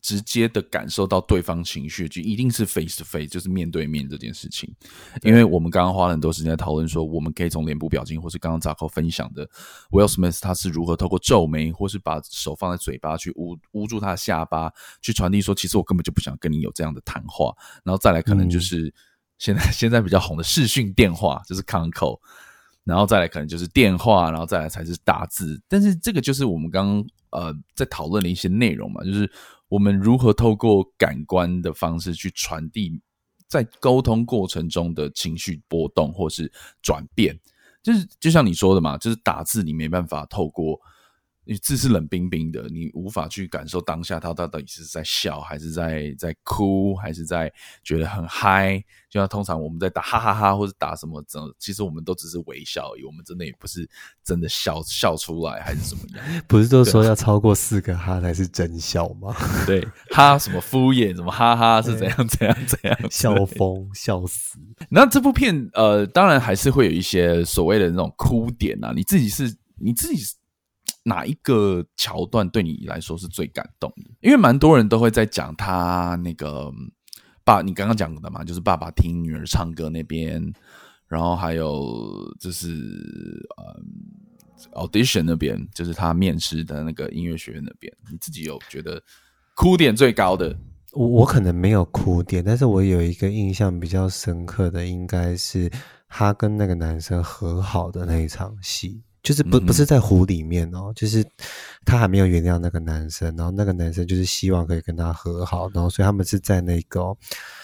[0.05, 4.71] 直接的感受到对方情绪，就一定是 face to face，就是面对面这件事情。
[5.23, 9.49] 因为我们刚刚花了很多时间在讨论说，我们可以从脸部表情，或是刚刚扎克分享的
[9.89, 17.51] Will Smith 他是如何透过皱眉，或是把手放在嘴巴去捂捂住他的下巴，去传递说，其实我根本就不想跟你有这样的谈话。
[17.83, 18.93] 然后再来，可能就是
[19.39, 22.19] 现在、嗯、现在比较红的视讯电话，就是 con call，
[22.83, 25.59] 然后再来可能就是电话，然后再来才是打字。
[25.67, 29.27] 但是这个就是我们刚刚呃在讨论的一些内容嘛，就是。
[29.67, 33.01] 我们如何透过感官的方式去传递
[33.47, 36.51] 在沟通过程中的情绪波动或是
[36.81, 37.39] 转变？
[37.83, 40.79] 就是就像你说的嘛，就是打字你没办法透过。
[41.45, 47.51] 你字是冷冰冰的，你无法去感受当下他到底是在笑，还是在在哭，还是在
[47.83, 48.83] 觉得很嗨。
[49.09, 51.23] 就像通常我们在打哈哈哈，或者打什么，
[51.57, 53.87] 其实我们都只是微笑而已，我们真的也不是
[54.23, 56.43] 真的笑笑出来，还是怎么样？
[56.47, 59.33] 不是都说要超过四个哈才是真笑吗？
[59.65, 64.57] 对，哈什么敷衍，什么哈哈是怎样怎样怎样，笑疯笑死。
[64.89, 70.23] 那这部片呃，当然还是会有一些所谓的那种哭点啊，你自己是你自己。
[71.07, 74.09] 哪一个桥段对你来说是最感动的？
[74.21, 76.71] 因为蛮多人都会在讲他那个
[77.43, 80.51] 爸，你刚刚讲的嘛，就是爸爸听女儿唱歌那边，
[81.07, 82.67] 然后还有就是
[83.55, 88.99] 呃 audition 那边，就是他面试的那个音乐学院那边，你自己有觉得
[89.55, 90.57] 哭点最高的？
[90.93, 95.71] 我我可能没有哭点，但是我有一个印象比较深刻的，应该是
[96.09, 99.03] 他跟那个男生和好的那一场戏。
[99.25, 101.25] 就是不不是在湖里面哦，就是
[101.83, 107.13] 他还没有原谅那个男生，然后那个男生就是希望可以跟他和好，然后所以他们是在那个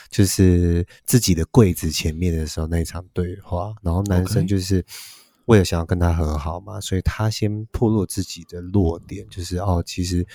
[0.10, 4.84] 就是自己的柜子前面的时候那一场对话，然后男生就是
[5.46, 10.26] 为了想要跟他和好嘛，所以他先破落自己的弱点，就是哦，其实。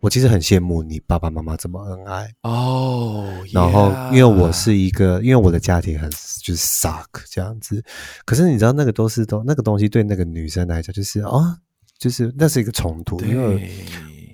[0.00, 2.32] 我其实很羡慕你爸爸妈妈这么恩爱。
[2.42, 6.08] 哦，oh, 然后因为我是一个，因为我的家庭很
[6.42, 7.82] 就是 suck 这样子，
[8.24, 11.58] 可是你知道那个都是都那个东西对那个女生来讲就是啊、哦，
[11.98, 13.70] 就是那是一个冲突，因为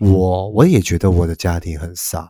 [0.00, 2.28] 我我也觉得我的家庭很 suck。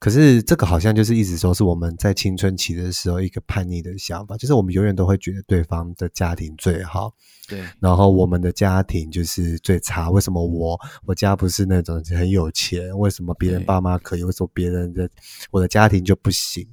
[0.00, 7.14] 可是这个好像就是一直说是我们在青春期的时候一个叛逆的想法，就是我们永远都会觉得对方的家庭最好，
[7.46, 10.08] 对，然后我们的家庭就是最差。
[10.08, 12.98] 为什么我我家不是那种很有钱？
[12.98, 14.24] 为什么别人爸妈可以？
[14.24, 15.06] 为什么别人的
[15.50, 16.66] 我的家庭就不行？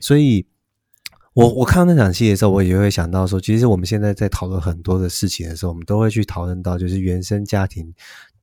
[0.00, 0.44] 所以，
[1.34, 7.94] 我我看到那场戏的时候，我也会想到说，其实我们现在在讨论很多的事情的时候，我们都会去讨论到，就是原生家庭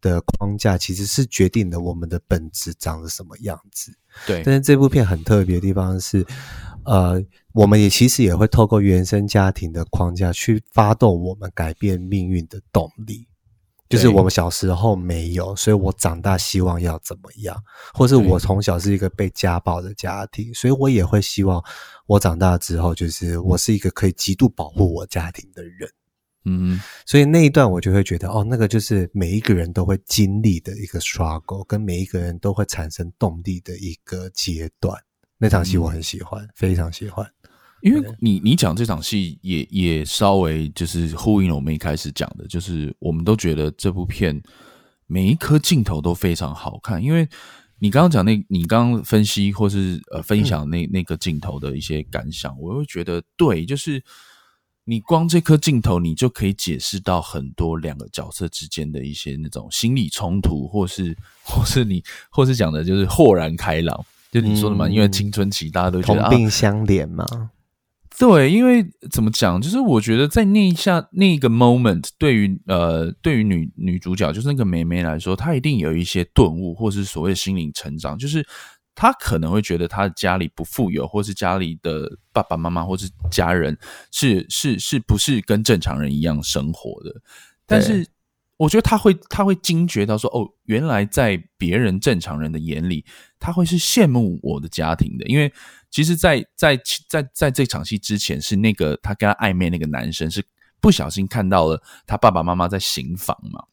[0.03, 3.91] 的框架其实是决定了我们的本质长得什么样子。
[4.27, 6.23] 对，但是这部片很特别的地方是，
[6.83, 7.19] 呃，
[7.53, 13.27] 我们也其实也会透过原生家庭的框架去发动我们改变命运的动力，
[13.89, 17.57] 就是我们小时候没有，所以我长大希望要怎么样，
[17.93, 21.63] 或是我从小是一个被家暴的家庭，所以我也会希望
[22.05, 25.89] 我长大之后，就是我是一个可以极度保护我家庭的人。
[26.45, 34.93] 嗯，所以那一段我就会觉得，哦，那个就是每一个人都会经历的一个 struggle，跟每一个人都会产生动力的一个阶段。
[35.37, 37.25] 那场戏我很喜欢，嗯、非常喜欢。
[37.81, 44.41] 因为你你讲这场戏也也稍微就是呼应了我们一开始讲的，就是我们都觉得这部片
[45.07, 47.01] 每一颗镜头都非常好看。
[47.01, 47.25] 因为
[47.79, 54.03] 你刚刚讲那，你刚刚分析或是呃分享那那个镜头的一些感想，我会觉得对，就是。
[54.85, 67.49] 你光这颗镜头，你就可以解释到很多两个角色之间的一些那种心理冲突，或是，或是你，或是讲的就是豁然开朗，就你说的嘛，嗯、因为青春期大家都觉得同病相怜嘛、啊。
[68.19, 78.45] 对，因为怎么讲，就是我觉得在那一下那个 moment，对于呃，对于女女主角，就是那个梅梅来说，她一定有一些顿悟，或是所谓的心灵成长，就是。
[78.95, 83.77] 他可能会觉得他家里不富有，或是家里的爸爸妈妈或是家人
[84.11, 87.21] 是是是不是跟正常人一样生活的？
[87.65, 88.07] 但是
[88.57, 93.03] 我觉得他会他会惊觉到说，哦，原来在别人正常人的眼里，
[93.39, 95.25] 他会是羡慕我的家庭的。
[95.25, 95.51] 因为
[95.89, 100.45] 其实在，在在在在这场戏之前，是那个他跟他暧昧那个男生是
[100.79, 103.63] 不小心看到了他爸爸妈妈在行房嘛。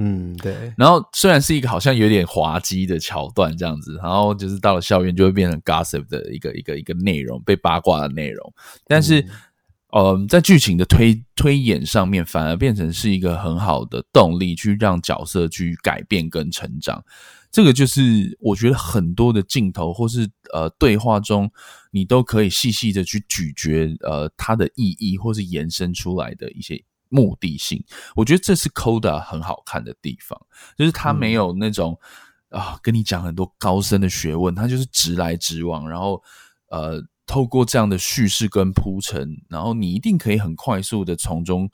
[0.00, 0.54] 嗯，对。
[0.76, 8.54] 然后虽然是一个好像有点滑稽的桥段这样子，然后就是到了校园就会变成 gossip 的一个一个一个内容，被八卦的内容。
[8.86, 9.20] 但是，
[9.90, 17.04] 嗯、呃，在剧情的推推演上面，反而变成是一个很好的动力，去让角色去改变跟成长。
[17.50, 21.50] 这个就是我觉得很多的镜头或是呃对话中，
[21.90, 26.84] 你都可以细细的去咀嚼呃它的意义，或是延伸出来的一些。
[27.08, 27.84] 目的性，
[28.16, 30.40] 我觉得这是 Coda 很好看的地方，
[30.76, 31.98] 就是他没有那种、
[32.50, 36.22] 嗯、啊，跟你讲很多高深的学问，他就是直来直往，然后
[36.68, 41.70] 呃，透过这样的叙事跟铺陈，然后你一定可以很快速的从中。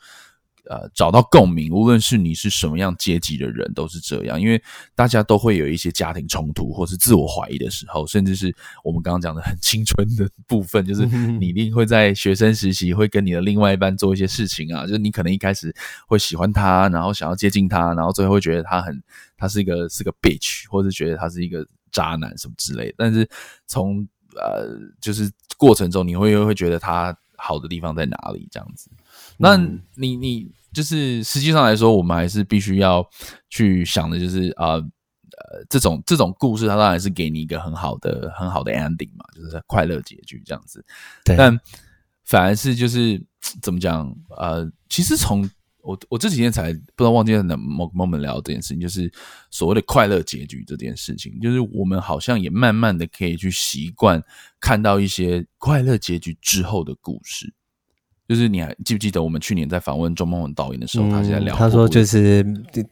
[0.70, 4.62] 呃，找到共鸣，无论是你是什么样阶级的人，都是这样，因为
[4.94, 15.74] 大家都会有一些家庭冲突，或是自我怀疑的时候，甚至是我们刚刚讲的很青春的部分，就是你一定会在学生时期会跟你的另外一半做一些事情啊，就是你可能一开始
[16.08, 19.02] 会喜欢他，然后想要接近他，然后最后会觉得他很，
[19.36, 23.28] 他是一个是个 bitch，或是觉得他是一个渣男什么之类的，但是
[23.66, 24.66] 从呃，
[25.00, 28.88] 就是过程中你会会觉得他好的地方在哪里，这样子。
[29.38, 29.56] 那
[29.94, 33.08] 你你就是实际上来说，我们还是必须要
[33.48, 40.84] 去想的，就是啊呃，这种这种故事，它当然是给你一个很好的很好的 ending 嘛，就是快乐结局这样子。
[41.24, 41.36] 对。
[41.36, 41.58] 但
[42.24, 43.20] 反而是就是
[43.60, 44.14] 怎么讲？
[44.36, 45.48] 呃，其实从
[45.82, 49.12] 我我这几天才不知道忘记在哪某个 moment 聊这件事情，就是
[49.50, 54.22] 所谓的快乐结局这件事情，就是我们好像也慢慢的可以去习惯
[54.60, 57.52] 看到一些快乐结局之后的故事。
[58.28, 62.42] 就是你还记不记得我们去年在访问钟孟文导演的时候，嗯、他是在聊，他说就是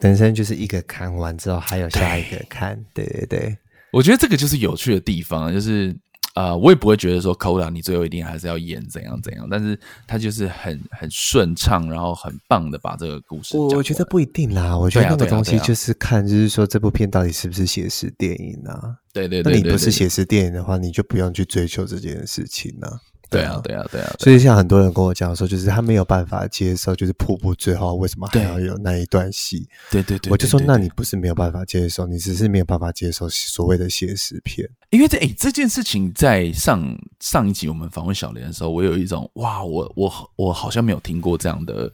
[0.00, 3.56] 人生就是一个看完之后还有下一个看，对对对，
[3.92, 5.96] 我觉得这个就是有趣的地方，就是
[6.34, 13.56] 呃，我也不会觉得说 Coda 你最后一定还是要演怎样怎样，但是他就是很很顺畅，然后很棒的把这个故事。
[13.56, 18.96] 我觉得不一定啦，我觉得那个东西就是看，就是说这部片到底是不是写实电影啊？
[19.12, 23.00] 对对对，对，那你不是写实电影的话，你就不用去追求这件事情呢、啊。
[23.32, 24.14] 对啊，对啊，对啊。
[24.18, 29.68] 所以像很多人跟我讲说，就是他没有办法接受，就是瀑布最后为什么还要有那一段戏？
[29.90, 34.68] 对对对，我就说，那你不是没有办法接受，你只是没有办法接受所谓的写实片。
[34.90, 41.90] 因为这哎，这件事情在上上一集我们访问小莲的时候，我有一种哇，我我我好像没有听过这样的。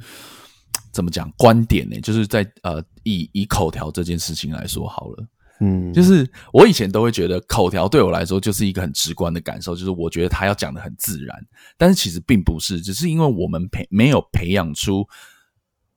[0.90, 2.00] 怎么讲观点呢？
[2.00, 5.24] 就是在呃，以以口条这件事情来说好了，
[5.60, 11.36] 嗯，就是我以前都会觉得口条对我来说就是一个很直观的感受，就是我觉得他要讲的很自然，
[11.76, 15.06] 但是其实并不是，只是因为我们培没有培养出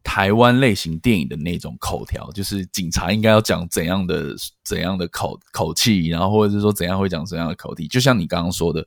[0.04, 4.36] 台湾类型电影的那种口条，就是警察应该要讲怎样的
[4.66, 8.86] 怎样的口口气，然后或者是说怎样会讲怎样的口气，就像你刚刚说的，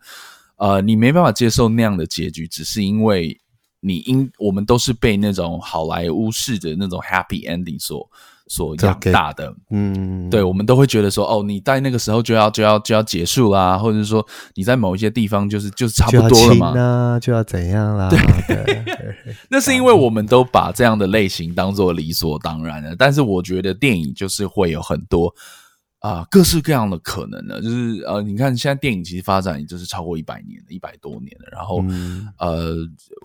[0.56, 3.40] 呃，你没办法接受那样的结局，只是因为。
[3.86, 8.10] 你应我们都是被那种好莱坞式的那种 happy ending 所
[8.46, 14.24] 所养大的，嗯，对，我们都会觉得说，哦，你在那个时候就要就要就要结束啦，或者是说
[14.54, 18.08] 你在某一些地方就是就是差不多了嘛，就要，就要怎样啦？
[18.10, 18.84] 对，
[19.48, 25.34] 那是因为我们都把这样的类型当做理所当然的，但是我觉得电影就是会有很多。
[26.04, 31.48] 啊，各式各样的可能呢，就是呃，你看现在电影其实发展也就是超过一百年了，一百多年了。
[31.50, 32.76] 然后、嗯、呃，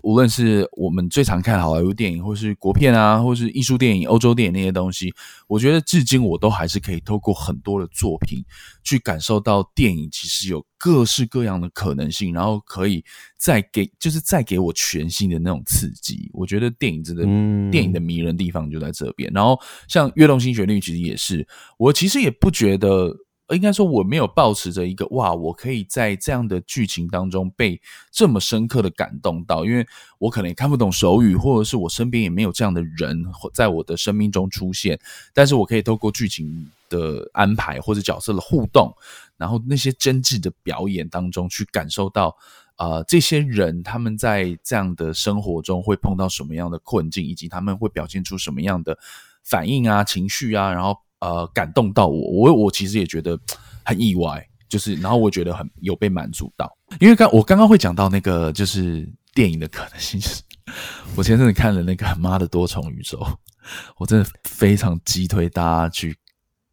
[0.02, 5.14] 无论是我们最常看好莱坞电影，或是国片啊，或是艺术电影、欧洲电影那些东西，
[5.48, 8.42] 我觉得至今我都还是可以透过很多的作品
[8.82, 13.04] 去感受到电影其实有各式各样的可能性，然后可以
[13.38, 16.30] 再给，就是再给我全新的那种刺激。
[16.34, 19.30] 我觉得电影真的，嗯、电影的迷人地方就在这边。
[19.34, 19.60] 然后
[19.90, 21.46] 像《跃动新旋律》其实也是，
[21.78, 23.14] 我其实也不觉得，
[23.56, 27.80] 应该说我没有抱持着一个哇，我可以在这样的剧情当中被
[28.12, 29.86] 这么深刻的感动到，因为
[30.18, 35.00] 我可能也看不懂手语，或者是我身边也没有这样的人在我的生命中出现，
[35.34, 38.94] 但是我可以透过剧情的安排或者角色的互动。
[39.38, 42.36] 然后那些真挚的表演当中，去感受到，
[42.76, 48.98] 呃，这些人他们在这样的生活中会碰到什么样的困境，以及他们会表现出什么样的
[49.42, 53.40] 反应啊、情绪啊，然后呃，感动到我，我我其实也觉得
[53.84, 60.20] 很意外，就是然后我觉得很有被满足到，因为刚我刚刚会讲到那个就是电影的可能性，
[61.16, 63.18] 我前阵子看了那个《妈的多重宇宙》，
[63.98, 66.16] 我真的非常激推大家去。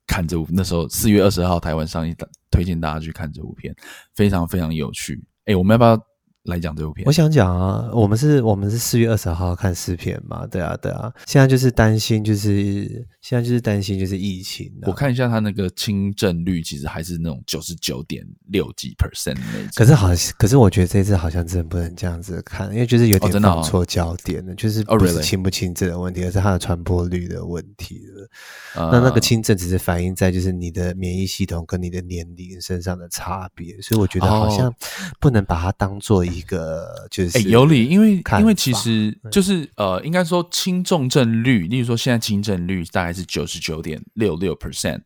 [0.08, 3.74] 看这部，那时候四月二十号台湾上映的，推荐大家去看这部片，
[4.14, 5.20] 非常非常有趣。
[5.46, 6.00] 哎，我们要不要？
[6.46, 14.72] 来讲这部片，我想讲啊，我们是，我们是四月二十号看试片嘛，对啊，对啊，现在就是担心，就是现在就是担心，就是疫情。
[14.82, 19.70] 我看一下他那个轻症率，其实还是那种九十九点六几 percent 那种。
[19.74, 28.90] 可是好，可是我觉得这次好像真的不能这样子看，因为就是有点放错焦点了，就是不是轻不轻症的问题，而是它的传播率的问题了。
[28.92, 34.72] 那那个轻症只是反映在就是你的免疫系统跟你的年龄身上的差别，所以我觉得好像
[35.18, 36.35] 不能把它当做一。
[36.36, 45.00] 一个就是、欸、有理，因为因为其实就是呃，应该说轻重症率，例如说现在轻症率大概是九十九点六六 percent，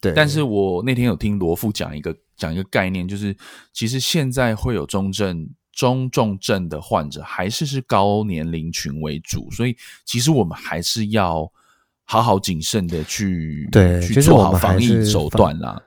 [0.00, 0.12] 对。
[0.14, 3.36] 但是我那天有听罗富讲一个讲一个概念，就是
[3.72, 11.50] 其实现在会有中症、中重症的患者，还是是高年龄群为主，所以其实我们还是要
[12.04, 15.80] 好好谨慎的去对去做好防疫手段啦。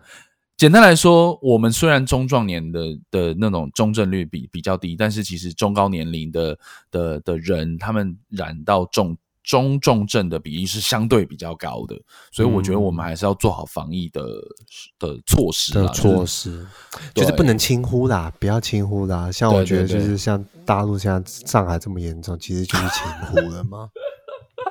[0.57, 6.57] 简单来说，我们虽然中壮年的的那种中症率比比较低，但是其实中高年龄的
[6.89, 11.95] 的的人，他们染到重中重症的比例是相对比较高的，
[12.31, 14.39] 所以我觉得我们还是要做好防疫的、嗯、
[14.97, 16.65] 的措施的措施，
[17.13, 19.29] 就是不能轻忽啦，不要轻忽啦。
[19.29, 23.89] 像我觉得，就是像大陆像上海这么严重，其实就是轻忽了嘛。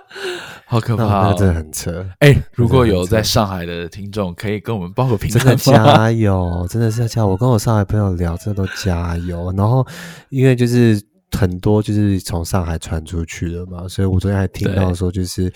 [0.66, 2.06] 好可怕、哦，那真的很扯。
[2.18, 5.56] 哎、欸，如果有在上海的听众，可以跟我们报个平安。
[5.56, 7.28] 加油，真的是要加油！
[7.28, 9.52] 我跟我上海朋友聊，真的都加油。
[9.56, 9.86] 然后，
[10.30, 11.00] 因为就是
[11.32, 15.52] 很多就是从上海传出去的嘛，所以我昨天还听到说，就是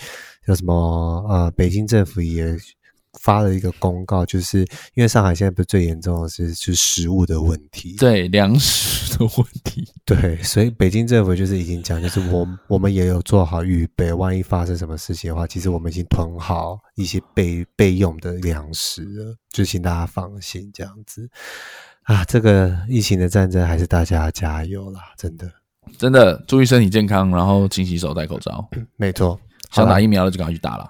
[0.47, 0.73] 有什么
[1.29, 2.57] 呃，北京政府也。
[3.19, 4.59] 发了一个公告，就是
[4.93, 21.29] 因为上海现在不是最严重的是是食物的问题，对粮食的问题， 对，所以北京政府就是已经讲，就是我我们也有做好预备，万一发生什么事情的话，其实我们已经囤好一些备备用的粮食了，就请大家放心这样子。
[22.03, 22.23] 啊。
[22.25, 25.49] 这个疫情的战争还是大家加油啦，真的。
[25.97, 29.39] 真的注意身体健康，然后勤洗手，戴口罩，没错，
[29.71, 30.87] 想打疫苗了就赶快去打了。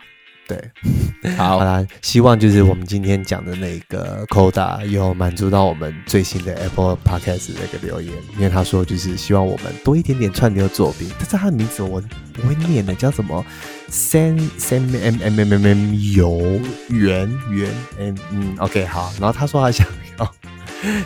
[0.50, 0.60] 对，
[1.38, 12.02] 好，好啦，希望就是我们今天讲的那个 Coda 有满足到我们最新的 Apple Podcast 的那个留言，因为他说就是希望我们多一点点串流作品，但是他的名字我
[12.34, 13.46] 不会念的，叫什么
[13.92, 17.70] San Sam M M M M M 游圆圆
[18.00, 19.86] 嗯嗯，OK 好，然后他说他想
[20.18, 20.34] 要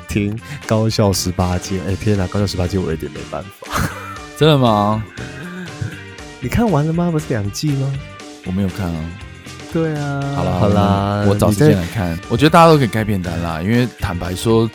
[0.07, 1.81] 听高校十八禁。
[1.81, 3.89] 哎、欸，天哪，高校十八禁我有点没办法。
[4.37, 5.03] 真的吗？
[6.39, 7.11] 你看完了吗？
[7.11, 7.93] 不是两季吗？
[8.45, 9.09] 我没有看啊。
[9.73, 12.15] 对啊，好啦好啦，我找时间来看。
[12.29, 14.69] 我觉得大家都可以开片单啦，因为坦白说，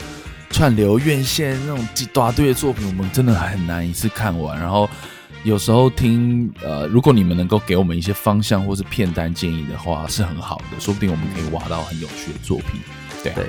[0.51, 4.59] 串流院线那种几大堆的作品，我们真的还很难一次看完。
[4.59, 4.91] 然后
[5.45, 12.81] 有时候听呃，如果你们能够给我们一些方向或是片单建议的话，是很好的，说不定我们可以挖到很有趣的作品。
[13.23, 13.47] 对、啊、对，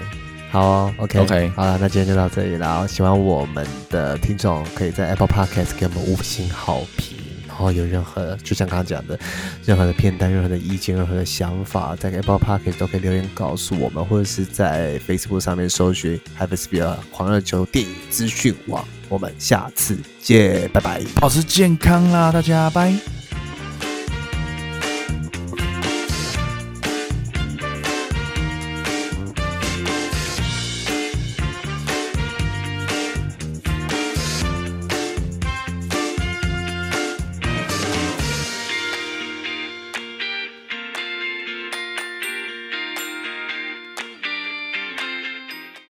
[0.52, 2.88] 好、哦、，OK OK，好了，那今天就到这里了。
[2.88, 7.19] 喜欢我们的听众可以在 Apple Podcast 给我们五星好评。
[7.60, 9.20] 然后有任何，就像刚刚讲的，
[9.66, 18.88] 任何的片单、任何的意见、任何的想法，在 Apple Podcast 都可以留言告诉我们，或者是在 Facebook 上面搜寻 Hypesphere 狂热球电影资讯网。
[19.10, 23.19] 我们下次见，拜拜，保持健康啦，大家拜。